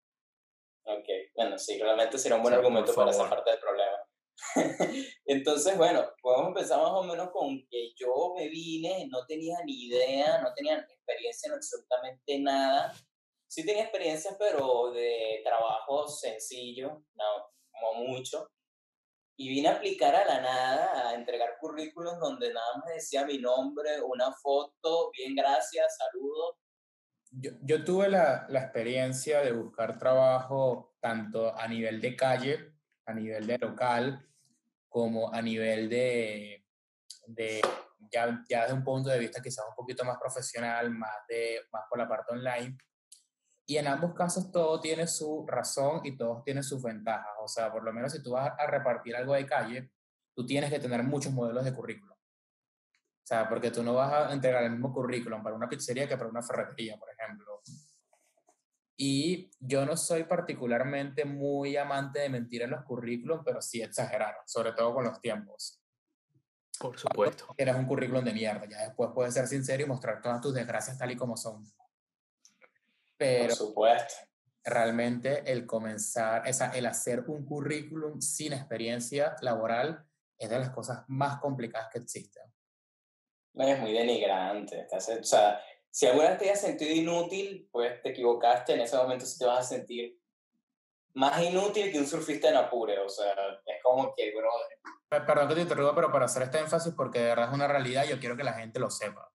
Ok, 0.87 1.07
bueno, 1.35 1.57
sí, 1.57 1.79
realmente 1.79 2.17
será 2.17 2.35
un 2.35 2.43
buen 2.43 2.53
argumento 2.53 2.93
para 2.93 3.09
esa 3.09 3.27
parte 3.27 3.49
del 3.49 3.59
problema. 3.59 3.97
Entonces, 5.25 5.77
bueno, 5.77 6.05
podemos 6.21 6.49
empezar 6.49 6.79
más 6.79 6.91
o 6.91 7.03
menos 7.03 7.31
con 7.31 7.65
que 7.67 7.93
yo 7.95 8.33
me 8.35 8.47
vine, 8.49 9.07
no 9.09 9.25
tenía 9.25 9.57
ni 9.65 9.87
idea, 9.87 10.41
no 10.41 10.53
tenía 10.53 10.77
experiencia 10.77 11.47
en 11.47 11.53
absolutamente 11.53 12.39
nada. 12.39 12.93
Sí 13.47 13.65
tenía 13.65 13.83
experiencia, 13.83 14.35
pero 14.37 14.91
de 14.91 15.41
trabajo 15.43 16.07
sencillo, 16.07 17.03
no, 17.15 17.49
como 17.71 18.05
mucho. 18.05 18.51
Y 19.37 19.49
vine 19.49 19.69
a 19.69 19.77
aplicar 19.77 20.15
a 20.15 20.25
la 20.25 20.41
nada, 20.41 21.09
a 21.09 21.15
entregar 21.15 21.57
currículos 21.59 22.19
donde 22.19 22.53
nada 22.53 22.77
más 22.77 22.93
decía 22.93 23.25
mi 23.25 23.39
nombre, 23.39 24.01
una 24.01 24.31
foto, 24.33 25.09
bien 25.11 25.35
gracias, 25.35 25.97
saludos. 25.97 26.57
Yo, 27.37 27.51
yo 27.61 27.83
tuve 27.83 28.09
la, 28.09 28.45
la 28.49 28.61
experiencia 28.61 29.41
de 29.41 29.51
buscar 29.51 29.97
trabajo 29.97 30.95
tanto 31.01 31.55
a 31.55 31.67
nivel 31.67 31.99
de 31.99 32.15
calle, 32.15 32.73
a 33.05 33.13
nivel 33.13 33.45
de 33.45 33.57
local, 33.57 34.25
como 34.89 35.33
a 35.33 35.41
nivel 35.41 35.89
de, 35.89 36.65
de 37.27 37.61
ya, 38.11 38.43
ya 38.49 38.61
desde 38.61 38.75
un 38.75 38.83
punto 38.83 39.09
de 39.09 39.19
vista 39.19 39.41
quizás 39.41 39.65
un 39.67 39.75
poquito 39.75 40.05
más 40.05 40.17
profesional, 40.17 40.89
más, 40.91 41.11
de, 41.27 41.59
más 41.71 41.83
por 41.89 41.99
la 41.99 42.07
parte 42.07 42.33
online. 42.33 42.77
Y 43.67 43.77
en 43.77 43.87
ambos 43.87 44.13
casos 44.13 44.51
todo 44.51 44.79
tiene 44.79 45.05
su 45.07 45.45
razón 45.45 46.01
y 46.03 46.15
todos 46.15 46.43
tienen 46.43 46.63
sus 46.63 46.81
ventajas. 46.81 47.33
O 47.43 47.47
sea, 47.47 47.71
por 47.71 47.83
lo 47.83 47.91
menos 47.91 48.13
si 48.13 48.21
tú 48.23 48.31
vas 48.31 48.53
a 48.57 48.67
repartir 48.67 49.15
algo 49.15 49.33
de 49.33 49.45
calle, 49.45 49.91
tú 50.33 50.45
tienes 50.45 50.69
que 50.69 50.79
tener 50.79 51.03
muchos 51.03 51.33
modelos 51.33 51.65
de 51.65 51.73
currículum. 51.73 52.14
O 53.25 53.27
sea, 53.27 53.49
porque 53.49 53.71
tú 53.71 53.81
no 53.81 53.95
vas 53.95 54.13
a 54.13 54.31
entregar 54.31 54.63
el 54.65 54.69
mismo 54.69 54.93
currículum 54.93 55.41
para 55.41 55.55
una 55.55 55.67
pizzería 55.67 56.07
que 56.07 56.15
para 56.15 56.29
una 56.29 56.43
ferretería, 56.43 56.95
por 56.95 57.09
ejemplo. 57.09 57.59
Y 58.95 59.49
yo 59.59 59.83
no 59.83 59.97
soy 59.97 60.25
particularmente 60.25 61.25
muy 61.25 61.75
amante 61.75 62.19
de 62.19 62.29
mentir 62.29 62.61
en 62.61 62.69
los 62.69 62.83
currículums, 62.83 63.41
pero 63.43 63.63
sí 63.63 63.81
exagerar, 63.81 64.35
sobre 64.45 64.73
todo 64.73 64.93
con 64.93 65.05
los 65.05 65.19
tiempos. 65.19 65.81
Por 66.79 66.99
supuesto. 66.99 67.47
Eres 67.57 67.75
un 67.75 67.87
currículum 67.87 68.23
de 68.23 68.31
mierda, 68.31 68.67
ya 68.69 68.83
después 68.83 69.09
puedes 69.15 69.33
ser 69.33 69.47
sincero 69.47 69.81
y 69.81 69.87
mostrar 69.87 70.21
todas 70.21 70.39
tus 70.39 70.53
desgracias 70.53 70.95
tal 70.95 71.09
y 71.09 71.15
como 71.15 71.35
son. 71.35 71.65
Pero 73.17 73.47
Por 73.47 73.55
supuesto. 73.55 74.13
realmente 74.63 75.51
el 75.51 75.65
comenzar, 75.65 76.47
esa, 76.47 76.69
el 76.69 76.85
hacer 76.85 77.21
un 77.21 77.43
currículum 77.43 78.21
sin 78.21 78.53
experiencia 78.53 79.35
laboral 79.41 80.05
es 80.37 80.47
de 80.47 80.59
las 80.59 80.69
cosas 80.69 81.05
más 81.07 81.39
complicadas 81.39 81.89
que 81.91 81.97
existen. 81.97 82.54
Es 83.57 83.79
muy 83.79 83.93
denigrante. 83.93 84.87
O 84.91 84.99
sea, 84.99 85.61
si 85.89 86.05
alguna 86.07 86.29
vez 86.29 86.37
te 86.37 86.45
hayas 86.45 86.61
sentido 86.61 86.93
inútil, 86.93 87.69
pues 87.71 88.01
te 88.01 88.09
equivocaste, 88.09 88.73
en 88.73 88.81
ese 88.81 88.97
momento 88.97 89.25
sí 89.25 89.37
te 89.39 89.45
vas 89.45 89.59
a 89.59 89.75
sentir 89.75 90.19
más 91.13 91.41
inútil 91.41 91.91
que 91.91 91.99
un 91.99 92.05
surfista 92.05 92.49
en 92.49 92.57
apure. 92.57 92.99
O 92.99 93.09
sea, 93.09 93.33
es 93.65 93.81
como 93.81 94.13
que, 94.13 94.33
bro. 94.35 94.49
Perdón 95.07 95.47
que 95.47 95.55
te 95.55 95.61
interrumpa, 95.61 95.95
pero 95.95 96.11
para 96.11 96.25
hacer 96.25 96.43
este 96.43 96.59
énfasis, 96.59 96.93
porque 96.93 97.19
de 97.19 97.25
verdad 97.27 97.47
es 97.47 97.53
una 97.53 97.67
realidad, 97.67 98.05
yo 98.05 98.19
quiero 98.19 98.35
que 98.35 98.43
la 98.43 98.53
gente 98.53 98.79
lo 98.79 98.89
sepa 98.89 99.31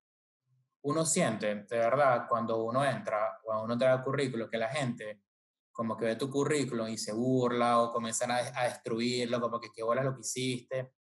uno 0.83 1.05
siente, 1.05 1.55
de 1.55 1.79
verdad, 1.79 2.27
cuando 2.29 2.65
uno 2.65 2.85
entra, 2.85 3.39
cuando 3.43 3.65
uno 3.65 3.75
entra 3.75 3.93
al 3.93 4.03
currículo, 4.03 4.49
que 4.49 4.59
la 4.59 4.69
gente 4.69 5.23
como 5.73 5.97
que 5.97 6.05
ve 6.05 6.17
tu 6.17 6.31
currículum 6.31 6.89
y 6.89 6.99
se 6.99 7.13
burla 7.13 7.81
o 7.81 7.93
comienzan 7.93 8.31
a, 8.31 8.37
a 8.37 8.65
destruirlo, 8.65 9.41
como 9.41 9.61
que 9.61 9.71
qué 9.73 9.83
bola 9.83 10.03
lo 10.03 10.15
que 10.15 10.21
hiciste. 10.21 10.93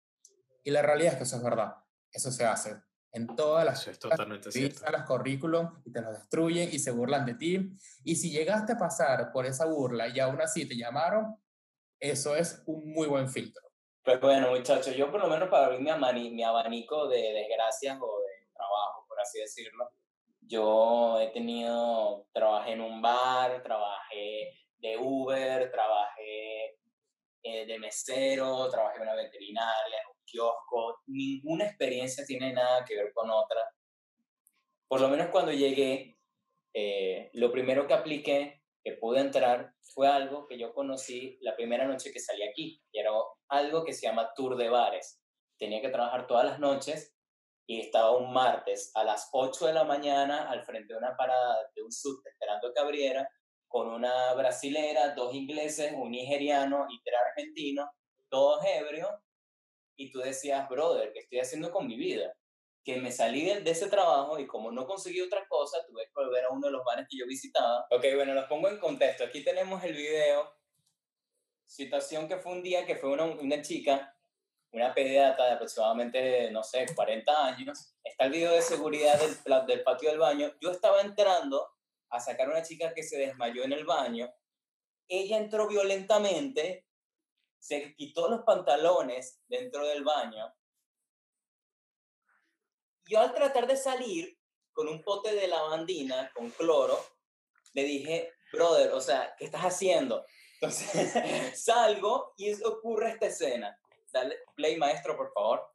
Y 0.64 0.72
la 0.72 0.82
realidad 0.82 1.14
es 1.14 1.18
que 1.18 1.24
eso 1.24 1.38
es 1.38 1.44
verdad. 1.44 1.76
Eso 2.12 2.32
se 2.32 2.46
hace. 2.46 2.82
En 3.12 3.28
todas 3.36 3.66
las 3.66 3.82
eso 3.82 3.92
es 3.92 4.00
totalmente 4.00 4.52
cierto. 4.52 4.92
los 4.92 5.02
currículum 5.04 5.82
y 5.84 5.92
te 5.92 6.02
los 6.02 6.14
destruyen 6.14 6.70
y 6.72 6.80
se 6.80 6.92
burlan 6.92 7.26
de 7.26 7.34
ti. 7.36 7.72
Y 8.04 8.16
si 8.16 8.30
llegaste 8.30 8.74
a 8.74 8.78
pasar 8.78 9.32
por 9.32 9.46
esa 9.46 9.66
burla 9.66 10.08
y 10.08 10.20
aún 10.20 10.40
así 10.42 10.68
te 10.68 10.78
llamaron, 10.78 11.36
eso 12.00 12.36
es 12.36 12.62
un 12.66 12.92
muy 12.94 13.08
buen 13.08 13.28
filtro. 13.28 13.64
Pues 14.04 14.22
bueno, 14.22 14.50
muchachos, 14.50 14.96
yo 14.96 15.12
por 15.12 15.22
lo 15.22 15.28
menos 15.28 15.50
para 15.50 15.66
abrir 15.66 15.82
mi, 15.82 16.30
mi 16.32 16.44
abanico 16.44 17.08
de 17.08 17.34
desgracias 17.34 17.98
o 18.02 18.20
de 18.22 18.48
trabajo, 18.54 19.06
por 19.08 19.20
así 19.20 19.40
decirlo. 19.40 19.92
Yo 20.42 21.20
he 21.20 21.28
tenido, 21.28 22.28
trabajé 22.32 22.72
en 22.72 22.82
un 22.82 23.02
bar, 23.02 23.62
trabajé 23.62 24.54
de 24.78 24.98
Uber, 24.98 25.70
trabajé 25.72 26.78
eh, 27.44 27.66
de 27.66 27.80
mesero, 27.80 28.70
trabajé 28.70 28.98
en 28.98 29.04
una 29.04 29.16
veterinaria, 29.16 29.98
en 30.02 30.10
un 30.10 30.19
kiosco. 30.30 31.02
Ninguna 31.08 31.66
experiencia 31.66 32.26
tiene 32.26 32.54
nada 32.54 32.86
que 32.86 32.96
ver 32.96 33.12
con 33.14 33.30
otra. 33.30 33.62
Por 34.88 35.02
lo 35.02 35.10
menos 35.10 35.28
cuando 35.28 35.52
llegué, 35.52 36.18
eh, 36.74 37.30
lo 37.34 37.52
primero 37.52 37.88
que 37.88 37.94
apliqué, 37.94 38.62
que 38.84 38.94
pude 38.94 39.20
entrar, 39.20 39.74
fue 39.82 40.08
algo 40.08 40.48
que 40.48 40.58
yo 40.58 40.74
conocí 40.74 41.38
la 41.42 41.56
primera 41.56 41.86
noche 41.86 42.12
que 42.12 42.20
salí 42.20 42.44
aquí. 42.44 42.82
Y 42.92 43.00
era 43.00 43.12
algo 43.50 43.84
que 43.84 43.94
se 43.94 44.08
llama 44.08 44.34
tour 44.36 44.56
de 44.56 44.70
bares. 44.70 45.22
Tenía 45.58 45.82
que 45.82 45.90
trabajar 45.90 46.28
todas 46.28 46.46
las 46.46 46.60
noches 46.60 47.16
y 47.68 47.82
estaba 47.82 48.18
un 48.18 48.34
martes 48.34 48.92
a 48.96 49.04
las 49.04 49.30
8 49.32 49.68
de 49.68 49.74
la 49.74 49.84
mañana 49.84 50.50
al 50.50 50.64
frente 50.64 50.94
de 50.94 50.98
una 50.98 51.16
parada 51.16 51.70
de 51.76 51.84
un 51.84 51.92
subte 51.92 52.30
esperando 52.30 52.74
que 52.74 52.80
abriera 52.80 53.30
con 53.68 53.88
una 53.88 54.34
brasilera, 54.34 55.14
dos 55.14 55.36
ingleses, 55.36 55.94
un 55.96 56.10
nigeriano 56.10 56.88
y 56.90 57.00
tres 57.04 57.20
argentinos, 57.28 57.88
todos 58.28 58.66
ebrios, 58.66 59.12
y 60.00 60.12
tú 60.12 60.20
decías, 60.20 60.68
brother, 60.70 61.12
¿qué 61.12 61.20
estoy 61.20 61.40
haciendo 61.40 61.72
con 61.72 61.86
mi 61.86 61.98
vida? 61.98 62.34
Que 62.84 62.98
me 62.98 63.12
salí 63.12 63.46
de, 63.46 63.62
de, 63.62 63.72
ese 63.72 63.90
trabajo 63.90 64.40
y 64.40 64.48
como 64.48 64.72
no 64.72 64.88
conseguí 64.88 65.20
otra 65.20 65.46
cosa, 65.48 65.86
tuve 65.86 66.06
que 66.06 66.12
volver 66.16 66.46
a 66.46 66.50
uno 66.50 66.68
de 66.68 66.72
los 66.72 66.86
bares 66.86 67.06
que 67.10 67.18
yo 67.18 67.28
visitaba. 67.28 67.86
Ok, 67.92 68.06
bueno, 68.16 68.34
los 68.34 68.46
pongo 68.46 68.70
en 68.70 68.80
contexto. 68.80 69.26
Aquí 69.26 69.44
tenemos 69.44 69.84
el 69.84 69.94
video. 69.94 70.50
Situación 71.66 72.28
que 72.28 72.38
fue 72.38 72.54
un 72.54 72.64
día 72.64 72.86
que 72.86 72.96
fue 72.96 73.12
una, 73.12 73.26
una 73.26 73.62
chica 73.62 74.16
una 74.72 74.94
pediatra 74.94 75.46
de 75.46 75.52
aproximadamente, 75.54 76.52
no 76.52 76.64
sé, 76.64 76.86
40 76.94 77.46
años, 77.46 77.96
está 78.04 78.26
el 78.26 78.32
video 78.32 78.52
de 78.52 78.62
seguridad 78.62 79.20
del, 79.20 79.66
del 79.66 79.84
patio 79.84 80.10
del 80.10 80.20
baño. 80.20 80.52
Yo 80.62 80.72
estaba 80.72 81.02
entrando 81.02 81.68
a 82.10 82.20
sacar 82.20 82.48
a 82.48 82.52
una 82.52 82.62
chica 82.62 82.94
que 82.94 83.04
se 83.04 83.18
desmayó 83.18 83.64
en 83.64 83.74
el 83.74 83.86
baño. 83.86 84.32
Ella 85.08 85.38
entró 85.38 85.68
violentamente, 85.68 86.86
se 87.60 87.94
quitó 87.96 88.30
los 88.30 88.42
pantalones 88.44 89.42
dentro 89.48 89.86
del 89.86 90.04
baño. 90.04 90.54
Yo 93.06 93.20
al 93.20 93.34
tratar 93.34 93.68
de 93.68 93.76
salir 93.76 94.38
con 94.72 94.88
un 94.88 95.04
pote 95.04 95.34
de 95.34 95.48
lavandina 95.48 96.32
con 96.34 96.50
cloro, 96.52 96.98
le 97.74 97.84
dije, 97.84 98.34
brother, 98.52 98.94
o 98.94 99.02
sea, 99.02 99.36
¿qué 99.38 99.46
estás 99.46 99.62
haciendo? 99.62 100.26
Entonces 100.54 101.14
salgo 101.64 102.34
y 102.38 102.54
ocurre 102.64 103.12
esta 103.12 103.28
escena 103.28 103.78
Dale 104.12 104.38
play, 104.56 104.78
maestro, 104.78 105.16
por 105.16 105.32
favor. 105.34 105.72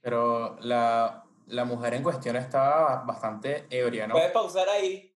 Pero 0.00 0.58
la, 0.60 1.24
la 1.46 1.64
mujer 1.64 1.94
en 1.94 2.02
cuestión 2.02 2.36
estaba 2.36 3.04
bastante 3.04 3.66
ebria, 3.70 4.06
¿no? 4.06 4.14
Puedes 4.14 4.32
pausar 4.32 4.68
ahí. 4.68 5.16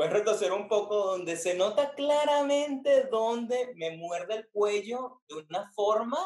Puedes 0.00 0.14
retroceder 0.14 0.52
un 0.54 0.66
poco 0.66 0.96
donde 1.08 1.36
se 1.36 1.54
nota 1.54 1.92
claramente 1.94 3.04
donde 3.10 3.74
me 3.74 3.98
muerde 3.98 4.34
el 4.34 4.48
cuello 4.48 5.20
de 5.28 5.34
una 5.34 5.70
forma. 5.72 6.16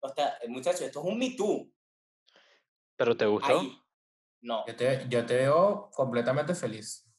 O 0.00 0.10
sea, 0.10 0.36
muchacho, 0.48 0.84
esto 0.84 1.00
es 1.00 1.06
un 1.06 1.18
Me 1.18 1.34
¿Pero 2.94 3.16
te 3.16 3.24
gustó? 3.24 3.62
No. 4.42 4.66
Yo 4.66 4.76
te, 4.76 5.06
yo 5.08 5.24
te 5.24 5.36
veo 5.36 5.90
completamente 5.94 6.54
feliz. 6.54 7.10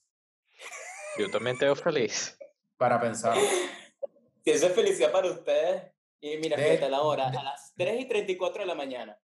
Yo 1.17 1.31
también 1.31 1.57
te 1.57 1.65
veo 1.65 1.75
feliz 1.75 2.37
para 2.77 3.01
pensar. 3.01 3.35
Si 4.43 4.51
eso 4.51 4.67
es 4.67 4.75
felicidad 4.75 5.11
para 5.11 5.31
ustedes. 5.31 5.91
Y 6.21 6.37
mira, 6.37 6.55
fíjate 6.55 6.87
la 6.87 7.01
hora, 7.01 7.29
a 7.29 7.43
las 7.43 7.73
3 7.75 7.99
y 8.01 8.07
34 8.07 8.61
de 8.61 8.67
la 8.67 8.75
mañana. 8.75 9.17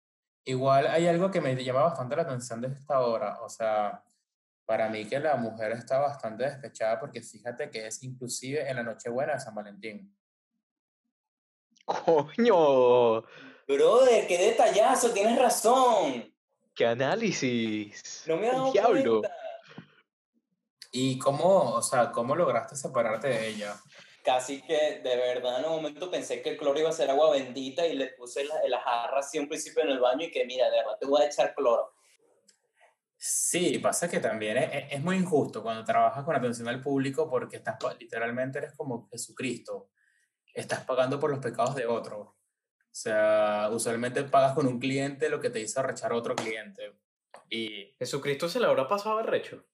Igual 0.46 0.88
hay 0.88 1.06
algo 1.06 1.30
que 1.30 1.42
me 1.42 1.64
llama 1.64 1.84
bastante 1.84 2.16
la 2.16 2.24
atención 2.24 2.60
de 2.60 2.70
esta 2.70 3.02
hora. 3.02 3.40
O 3.44 3.50
sea, 3.50 4.04
Para 4.70 4.88
mí 4.88 5.04
que 5.08 5.20
la 5.20 5.36
mujer 5.36 5.72
está 5.72 5.98
bastante 5.98 6.44
despechada 6.44 7.00
porque 7.00 7.24
fíjate 7.24 7.72
que 7.72 7.88
es 7.88 8.04
inclusive 8.04 8.70
en 8.70 8.76
la 8.76 8.84
Nochebuena 8.84 9.34
de 9.34 9.40
San 9.40 9.56
Valentín. 9.56 10.16
Coño, 11.86 13.24
Brother, 13.68 14.28
qué 14.28 14.38
detallazo, 14.38 15.10
tienes 15.10 15.40
razón. 15.40 16.32
qué 16.76 16.86
análisis. 16.86 18.26
No 18.28 18.38
me 18.38 18.48
he 18.48 18.52
dado 18.52 18.72
Diablo. 18.72 19.22
cuenta. 19.22 19.36
¿Y 20.92 21.18
cómo, 21.18 21.72
o 21.72 21.82
sea, 21.82 22.12
cómo 22.12 22.36
lograste 22.36 22.76
separarte 22.76 23.28
de 23.28 23.48
ella? 23.48 23.76
Casi 24.24 24.62
que 24.62 25.02
de 25.04 25.16
verdad 25.18 25.62
en 25.62 25.66
un 25.66 25.78
momento 25.78 26.12
pensé 26.12 26.44
que 26.44 26.50
el 26.52 26.58
cloro 26.58 26.80
iba 26.80 26.90
a 26.90 26.94
ser 26.94 27.10
agua 27.10 27.32
bendita 27.32 27.88
y 27.88 27.96
le 27.96 28.10
puse 28.10 28.44
la, 28.44 28.54
la 28.68 28.80
jarra 28.82 29.22
así 29.22 29.40
un 29.40 29.48
principio 29.48 29.82
en 29.82 29.90
el 29.90 30.00
baño 30.00 30.28
y 30.28 30.32
que 30.32 30.46
mira, 30.46 30.70
de 30.70 30.78
verdad 30.78 30.98
te 31.00 31.08
voy 31.08 31.24
a 31.24 31.26
echar 31.26 31.56
cloro. 31.56 31.92
Sí, 33.22 33.80
pasa 33.80 34.10
que 34.10 34.20
también 34.22 34.58
es, 34.58 34.70
es- 34.74 34.94
es 34.94 35.04
muy 35.04 35.18
injusto 35.18 35.62
cuando 35.62 35.84
trabajas 35.84 36.24
con 36.24 36.36
atención 36.36 36.70
al 36.70 36.80
público 36.82 37.30
porque 37.30 37.58
estás, 37.58 37.78
literalmente 38.00 38.60
eres 38.60 38.74
como 38.78 39.10
Jesucristo. 39.10 39.90
Estás 40.54 40.86
pagando 40.86 41.20
por 41.20 41.30
los 41.30 41.40
pecados 41.40 41.76
de 41.76 41.86
otro. 41.86 42.20
O 42.22 42.36
sea, 42.92 43.70
usualmente 43.72 44.24
pagas 44.24 44.54
con 44.54 44.66
un 44.68 44.80
cliente 44.80 45.30
lo 45.30 45.40
que 45.42 45.50
te 45.50 45.60
hizo 45.60 45.84
rechar 45.84 46.14
otro 46.14 46.34
cliente. 46.36 46.94
Y 47.50 47.94
Jesucristo 48.00 48.48
se 48.48 48.60
le 48.62 48.68
habrá 48.68 48.88
pasado 48.88 49.18
arrecho. 49.20 49.66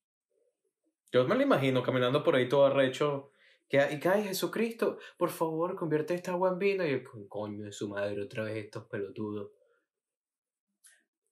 Yo 1.11 1.25
me 1.27 1.35
lo 1.35 1.43
imagino 1.43 1.83
caminando 1.83 2.23
por 2.23 2.35
ahí 2.35 2.49
todo 2.49 2.65
arrecho. 2.65 3.31
Que, 3.69 3.77
y 3.93 3.99
que, 3.99 4.09
ay, 4.09 4.23
Jesucristo, 4.23 4.97
por 5.17 5.29
favor, 5.29 5.75
convierte 5.75 6.13
esta 6.15 6.31
agua 6.31 6.49
en 6.49 6.59
vino. 6.59 6.85
Y 6.85 7.03
coño 7.29 7.63
de 7.63 7.71
su 7.71 7.87
madre, 7.89 8.21
otra 8.23 8.43
vez 8.43 8.57
estos 8.65 8.85
pelotudos. 8.85 9.51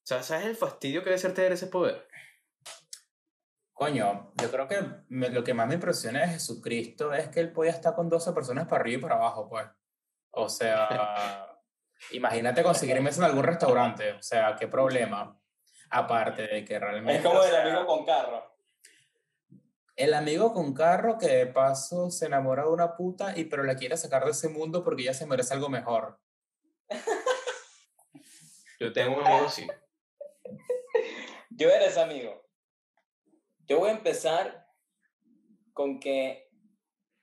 O 0.04 0.06
sea, 0.06 0.22
¿sabes 0.22 0.46
el 0.48 0.56
fastidio 0.58 1.02
que 1.02 1.10
debe 1.12 1.18
ser 1.18 1.34
tener 1.34 1.54
ese 1.54 1.68
poder? 1.68 2.06
Coño, 3.72 4.34
yo 4.36 4.52
creo 4.52 4.68
que 4.68 4.82
me- 5.08 5.30
lo 5.30 5.44
que 5.46 5.54
más 5.54 5.66
me 5.68 5.76
impresiona 5.76 6.22
de 6.22 6.28
Jesucristo 6.28 7.14
es 7.14 7.30
que 7.30 7.40
él 7.40 7.54
podía 7.54 7.72
estar 7.72 7.96
con 7.96 8.10
12 8.10 8.34
personas 8.34 8.68
para 8.68 8.82
arriba 8.82 9.00
y 9.00 9.02
para 9.02 9.16
abajo, 9.16 9.48
pues. 9.50 9.66
O 10.32 10.50
sea, 10.50 11.48
imagínate 12.12 12.64
conseguir 12.64 13.02
mesa 13.02 13.20
en 13.22 13.26
algún 13.26 13.44
restaurante. 13.46 14.12
O 14.12 14.22
sea, 14.22 14.56
qué 14.58 14.68
problema. 14.68 15.40
Aparte 15.90 16.48
de 16.48 16.66
que 16.66 16.78
realmente. 16.80 17.20
Es 17.20 17.26
como 17.26 17.40
o 17.40 17.44
el 17.44 17.50
sea, 17.50 17.62
amigo 17.62 17.86
con 17.86 18.06
carro. 18.06 18.54
El 19.96 20.14
amigo 20.16 20.54
con 20.54 20.74
carro 20.74 21.18
que 21.18 21.28
de 21.28 21.46
paso 21.48 22.10
se 22.12 22.26
enamora 22.26 22.64
de 22.64 22.70
una 22.70 22.96
puta 22.98 23.38
y 23.38 23.46
pero 23.46 23.64
la 23.64 23.76
quiere 23.76 23.96
sacar 23.96 24.26
de 24.26 24.32
ese 24.32 24.50
mundo 24.50 24.84
porque 24.84 25.04
ella 25.04 25.14
se 25.14 25.26
merece 25.28 25.54
algo 25.54 25.70
mejor. 25.70 26.20
Yo 28.80 28.92
tengo 28.92 29.18
un 29.18 29.26
amigo 29.26 29.46
así. 29.46 29.68
Yo 31.56 31.70
era 31.70 31.86
ese 31.86 32.02
amigo. 32.02 32.42
Yo 33.66 33.80
voy 33.80 33.90
a 33.90 33.94
empezar 33.94 34.68
con 35.74 36.00
que 36.00 36.50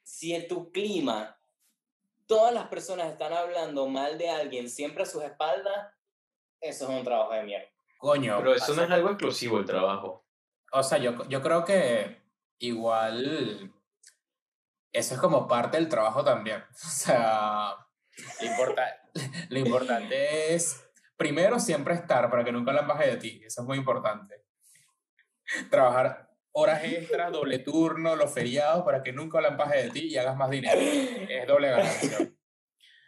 si 0.03 0.35
en 0.35 0.49
tu 0.49 0.71
clima 0.73 1.38
todas 2.27 2.53
las 2.55 2.69
personas 2.69 3.11
están 3.11 3.33
hablando 3.33 3.87
mal 3.88 4.16
de 4.19 4.31
alguien 4.31 4.69
siempre 4.71 5.03
a 5.03 5.07
sus 5.07 5.23
espaldas, 5.23 5.93
eso 6.61 6.85
es 6.85 6.90
un 6.99 7.05
trabajo 7.05 7.33
de 7.33 7.43
mierda. 7.43 7.69
Coño. 7.99 8.38
Pero 8.38 8.55
eso 8.55 8.75
no 8.75 8.83
es 8.83 8.90
algo 8.90 9.09
exclusivo 9.11 9.59
el 9.59 9.64
trabajo. 9.66 10.27
O 10.73 10.83
sea, 10.83 10.99
yo, 10.99 11.29
yo 11.29 11.43
creo 11.43 11.64
que 11.64 12.23
igual 12.59 13.73
eso 14.93 15.14
es 15.14 15.21
como 15.21 15.47
parte 15.49 15.77
del 15.77 15.88
trabajo 15.88 16.25
también. 16.25 16.64
O 16.73 16.88
sea, 16.88 17.75
lo, 18.40 18.47
importa- 18.47 19.03
lo 19.49 19.59
importante 19.59 20.55
es, 20.55 20.89
primero, 21.20 21.61
siempre 21.61 21.92
estar 21.92 22.30
para 22.30 22.42
que 22.42 22.50
nunca 22.50 22.72
la 22.72 22.80
baje 22.80 23.11
de 23.11 23.16
ti. 23.18 23.42
Eso 23.44 23.61
es 23.61 23.66
muy 23.66 23.76
importante. 23.76 24.42
Trabajar 25.70 26.30
horas 26.52 26.83
extras, 26.83 27.30
doble 27.30 27.59
turno, 27.59 28.16
los 28.16 28.33
feriados, 28.33 28.83
para 28.85 29.02
que 29.02 29.12
nunca 29.12 29.38
la 29.42 29.50
baje 29.50 29.85
de 29.85 29.90
ti 29.90 30.06
y 30.06 30.16
hagas 30.16 30.35
más 30.35 30.48
dinero. 30.48 30.80
Es 30.80 31.46
doble 31.46 31.70
ganancia. 31.70 32.33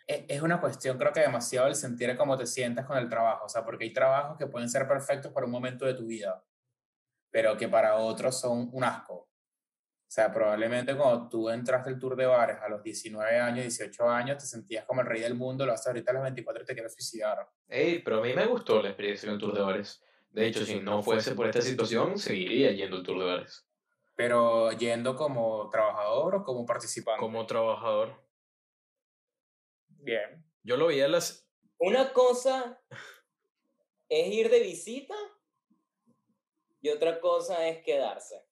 Es 0.07 0.42
una 0.42 0.61
cuestión, 0.61 0.98
creo 0.98 1.12
que 1.12 1.20
demasiado 1.20 1.68
el 1.68 1.75
sentir 1.75 2.14
cómo 2.18 2.37
te 2.37 2.46
sientas 2.46 2.85
con 2.85 2.98
el 2.98 3.09
trabajo. 3.09 3.46
O 3.46 3.48
sea, 3.48 3.64
porque 3.64 3.85
hay 3.85 3.94
trabajos 3.94 4.37
que 4.37 4.46
pueden 4.46 4.68
ser 4.68 4.87
perfectos 4.87 5.33
para 5.33 5.46
un 5.46 5.53
momento 5.53 5.87
de 5.87 5.94
tu 5.94 6.07
vida 6.07 6.44
pero 7.33 7.57
que 7.57 7.68
para 7.68 7.96
otros 7.96 8.38
son 8.38 8.68
un 8.72 8.85
asco. 8.85 9.27
O 10.12 10.14
sea, 10.14 10.31
probablemente 10.31 10.94
cuando 10.94 11.27
tú 11.27 11.48
entraste 11.48 11.88
al 11.88 11.98
tour 11.98 12.14
de 12.14 12.27
bares 12.27 12.59
a 12.61 12.68
los 12.68 12.83
19 12.83 13.35
años, 13.40 13.62
18 13.62 14.11
años, 14.11 14.37
te 14.37 14.44
sentías 14.44 14.85
como 14.85 15.01
el 15.01 15.07
rey 15.07 15.22
del 15.22 15.35
mundo, 15.35 15.64
lo 15.64 15.72
haces 15.72 15.87
ahorita 15.87 16.11
a 16.11 16.14
los 16.16 16.22
24 16.25 16.62
y 16.62 16.66
te 16.66 16.75
quieres 16.75 16.92
suicidar. 16.92 17.48
Ey, 17.66 18.01
pero 18.01 18.18
a 18.18 18.20
mí 18.20 18.35
me 18.35 18.44
gustó 18.44 18.83
la 18.83 18.90
experiencia 18.90 19.27
en 19.29 19.33
el 19.33 19.40
Tour 19.40 19.55
de 19.55 19.62
Bares. 19.62 20.05
De 20.31 20.46
hecho, 20.46 20.66
si 20.66 20.81
no 20.81 21.03
fuese 21.03 21.35
por 21.35 21.46
esta 21.46 21.62
situación, 21.62 22.18
seguiría 22.18 22.72
yendo 22.72 22.98
al 22.98 23.03
Tour 23.03 23.20
de 23.20 23.25
Bares. 23.25 23.66
Pero 24.14 24.70
yendo 24.72 25.16
como 25.16 25.70
trabajador 25.70 26.35
o 26.35 26.44
como 26.44 26.66
participante. 26.66 27.18
Como 27.18 27.46
trabajador. 27.46 28.22
Bien. 29.88 30.44
Yo 30.62 30.77
lo 30.77 30.88
veía 30.88 31.07
en 31.07 31.12
las... 31.12 31.48
Una 31.79 32.12
cosa 32.12 32.79
es 34.11 34.29
ir 34.29 34.51
de 34.51 34.61
visita 34.61 35.14
y 36.83 36.90
otra 36.90 37.18
cosa 37.18 37.66
es 37.66 37.83
quedarse. 37.83 38.52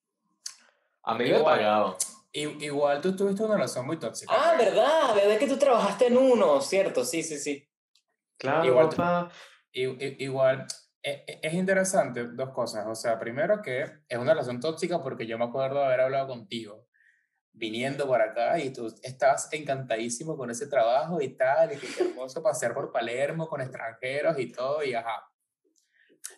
A 1.03 1.15
mí 1.15 1.25
me 1.25 1.39
Igual. 1.39 1.59
pagaban. 1.59 1.95
I- 2.33 2.65
igual 2.65 3.01
tú 3.01 3.17
tuviste 3.17 3.43
una 3.43 3.55
relación 3.55 3.87
muy 3.87 3.99
tóxica. 3.99 4.33
Ah. 4.37 4.55
¿verdad? 4.57 5.15
¿Verdad 5.15 5.39
que 5.39 5.49
tú 5.49 5.57
trabajaste 5.59 6.07
en 6.07 6.17
uno? 6.17 6.61
Cierto, 6.61 7.05
sí, 7.05 7.23
sí, 7.23 7.39
sí. 7.39 7.69
Claro, 8.39 8.65
Igual- 8.65 8.89
papá. 8.91 9.31
Igual, 9.73 10.67
e- 11.03 11.25
e- 11.27 11.41
es 11.43 11.55
interesante 11.55 12.25
dos 12.29 12.51
cosas. 12.51 12.87
O 12.87 12.95
sea, 12.95 13.19
primero 13.19 13.61
que 13.63 13.85
es 14.09 14.19
una 14.19 14.33
relación 14.33 14.61
tóxica 14.61 15.03
porque 15.03 15.27
yo 15.27 15.39
me 15.39 15.45
acuerdo 15.45 15.79
de 15.81 15.87
haber 15.87 16.01
hablado 16.03 16.29
contigo 16.29 16.87
viniendo 17.53 18.07
por 18.07 18.23
acá 18.23 18.59
y 18.59 18.73
tú 18.73 18.87
estabas 19.03 19.53
encantadísimo 19.53 20.37
con 20.37 20.51
ese 20.51 20.67
trabajo 20.69 21.21
y 21.21 21.37
tal, 21.37 21.73
y 21.73 21.77
que 21.79 21.89
qué 21.89 22.05
hermoso 22.09 22.43
pasear 22.43 22.73
por 22.73 22.93
Palermo 22.93 23.49
con 23.49 23.61
extranjeros 23.61 24.39
y 24.39 24.53
todo, 24.53 24.83
y 24.85 24.95
ajá. 24.95 25.30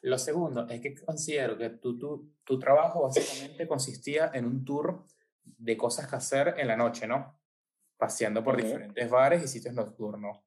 Lo 0.03 0.19
segundo 0.19 0.69
es 0.69 0.81
que 0.81 0.95
considero 0.95 1.57
que 1.57 1.71
tu, 1.71 1.97
tu, 1.99 2.35
tu 2.45 2.59
trabajo 2.59 3.03
básicamente 3.03 3.67
consistía 3.69 4.31
en 4.35 4.47
un 4.47 4.65
tour 4.65 5.05
de 5.45 5.77
cosas 5.77 6.09
que 6.09 6.17
hacer 6.17 6.55
en 6.59 6.67
la 6.67 6.77
noche, 6.77 7.07
¿no? 7.07 7.41
Paseando 7.97 8.43
por 8.43 8.57
Ujú. 8.57 8.65
diferentes 8.65 9.09
bares 9.09 9.45
y 9.45 9.49
sitios 9.49 9.75
nocturnos. 9.75 10.41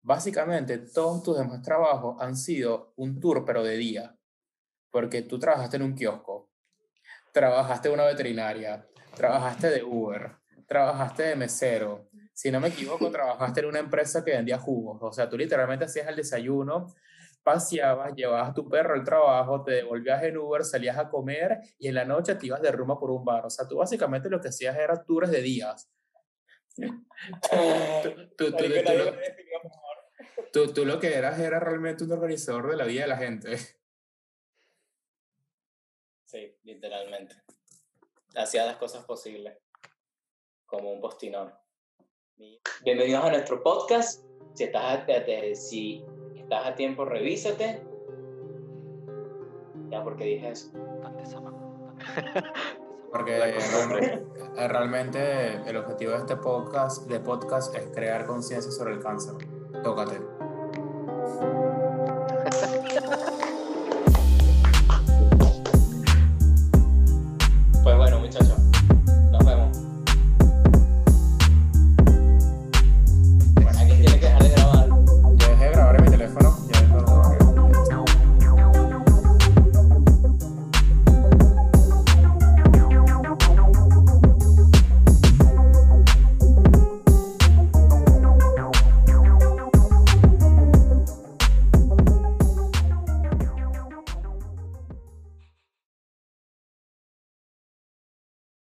Básicamente, 0.00 0.78
todos 0.78 1.22
tus 1.22 1.36
demás 1.36 1.60
trabajos 1.62 2.16
han 2.20 2.36
sido 2.36 2.94
un 2.96 3.20
tour, 3.20 3.44
pero 3.44 3.62
de 3.62 3.76
día. 3.76 4.16
Porque 4.90 5.22
tú 5.22 5.38
trabajaste 5.38 5.76
en 5.76 5.82
un 5.82 5.94
kiosco, 5.94 6.50
trabajaste 7.32 7.88
en 7.88 7.94
una 7.94 8.04
veterinaria, 8.04 8.88
trabajaste 9.14 9.68
de 9.68 9.82
Uber, 9.82 10.36
trabajaste 10.66 11.22
de 11.24 11.36
mesero. 11.36 12.08
Si 12.32 12.50
no 12.50 12.60
me 12.60 12.68
equivoco, 12.68 13.10
trabajaste 13.10 13.60
en 13.60 13.66
una 13.66 13.80
empresa 13.80 14.24
que 14.24 14.30
vendía 14.30 14.58
jugos. 14.58 14.98
O 15.02 15.12
sea, 15.12 15.28
tú 15.28 15.36
literalmente 15.36 15.84
hacías 15.84 16.08
el 16.08 16.16
desayuno, 16.16 16.94
paseabas, 17.46 18.12
llevabas 18.16 18.50
a 18.50 18.54
tu 18.54 18.68
perro 18.68 18.94
al 18.94 19.04
trabajo, 19.04 19.62
te 19.62 19.70
devolvías 19.70 20.20
en 20.24 20.36
Uber, 20.36 20.64
salías 20.64 20.98
a 20.98 21.08
comer 21.08 21.60
y 21.78 21.86
en 21.86 21.94
la 21.94 22.04
noche 22.04 22.34
te 22.34 22.46
ibas 22.46 22.60
de 22.60 22.72
rumba 22.72 22.98
por 22.98 23.12
un 23.12 23.24
bar. 23.24 23.46
O 23.46 23.50
sea, 23.50 23.68
tú 23.68 23.76
básicamente 23.76 24.28
lo 24.28 24.40
que 24.40 24.48
hacías 24.48 24.76
era 24.76 25.04
tours 25.04 25.30
de 25.30 25.42
días. 25.42 25.88
Tú, 30.52 30.84
lo 30.84 30.98
que 30.98 31.14
eras 31.14 31.38
era 31.38 31.60
realmente 31.60 32.02
un 32.02 32.10
organizador 32.10 32.70
de 32.70 32.76
la 32.76 32.84
vida 32.84 33.02
de 33.02 33.08
la 33.08 33.16
gente. 33.16 33.56
Sí, 36.24 36.58
literalmente. 36.64 37.36
Hacía 38.34 38.66
las 38.66 38.76
cosas 38.76 39.04
posibles. 39.04 39.56
Como 40.64 40.90
un 40.92 41.00
postinón. 41.00 41.54
Bienvenidos 42.82 43.24
a 43.24 43.30
nuestro 43.30 43.62
podcast. 43.62 44.24
Si 44.54 44.64
estás 44.64 45.06
si 45.54 46.04
estás 46.46 46.64
a 46.64 46.74
tiempo, 46.76 47.04
revísate. 47.04 47.82
Ya, 49.90 50.04
porque 50.04 50.24
dije 50.24 50.50
eso. 50.50 50.70
Porque 53.12 53.54
costumbre. 53.54 54.22
realmente, 54.56 54.68
realmente 54.68 55.70
el 55.70 55.76
objetivo 55.78 56.12
de 56.12 56.18
este 56.18 56.36
podcast, 56.36 57.06
de 57.06 57.18
podcast 57.18 57.74
es 57.74 57.86
crear 57.94 58.26
conciencia 58.26 58.70
sobre 58.70 58.92
el 58.92 59.00
cáncer. 59.00 59.34
Tócate. 59.82 60.20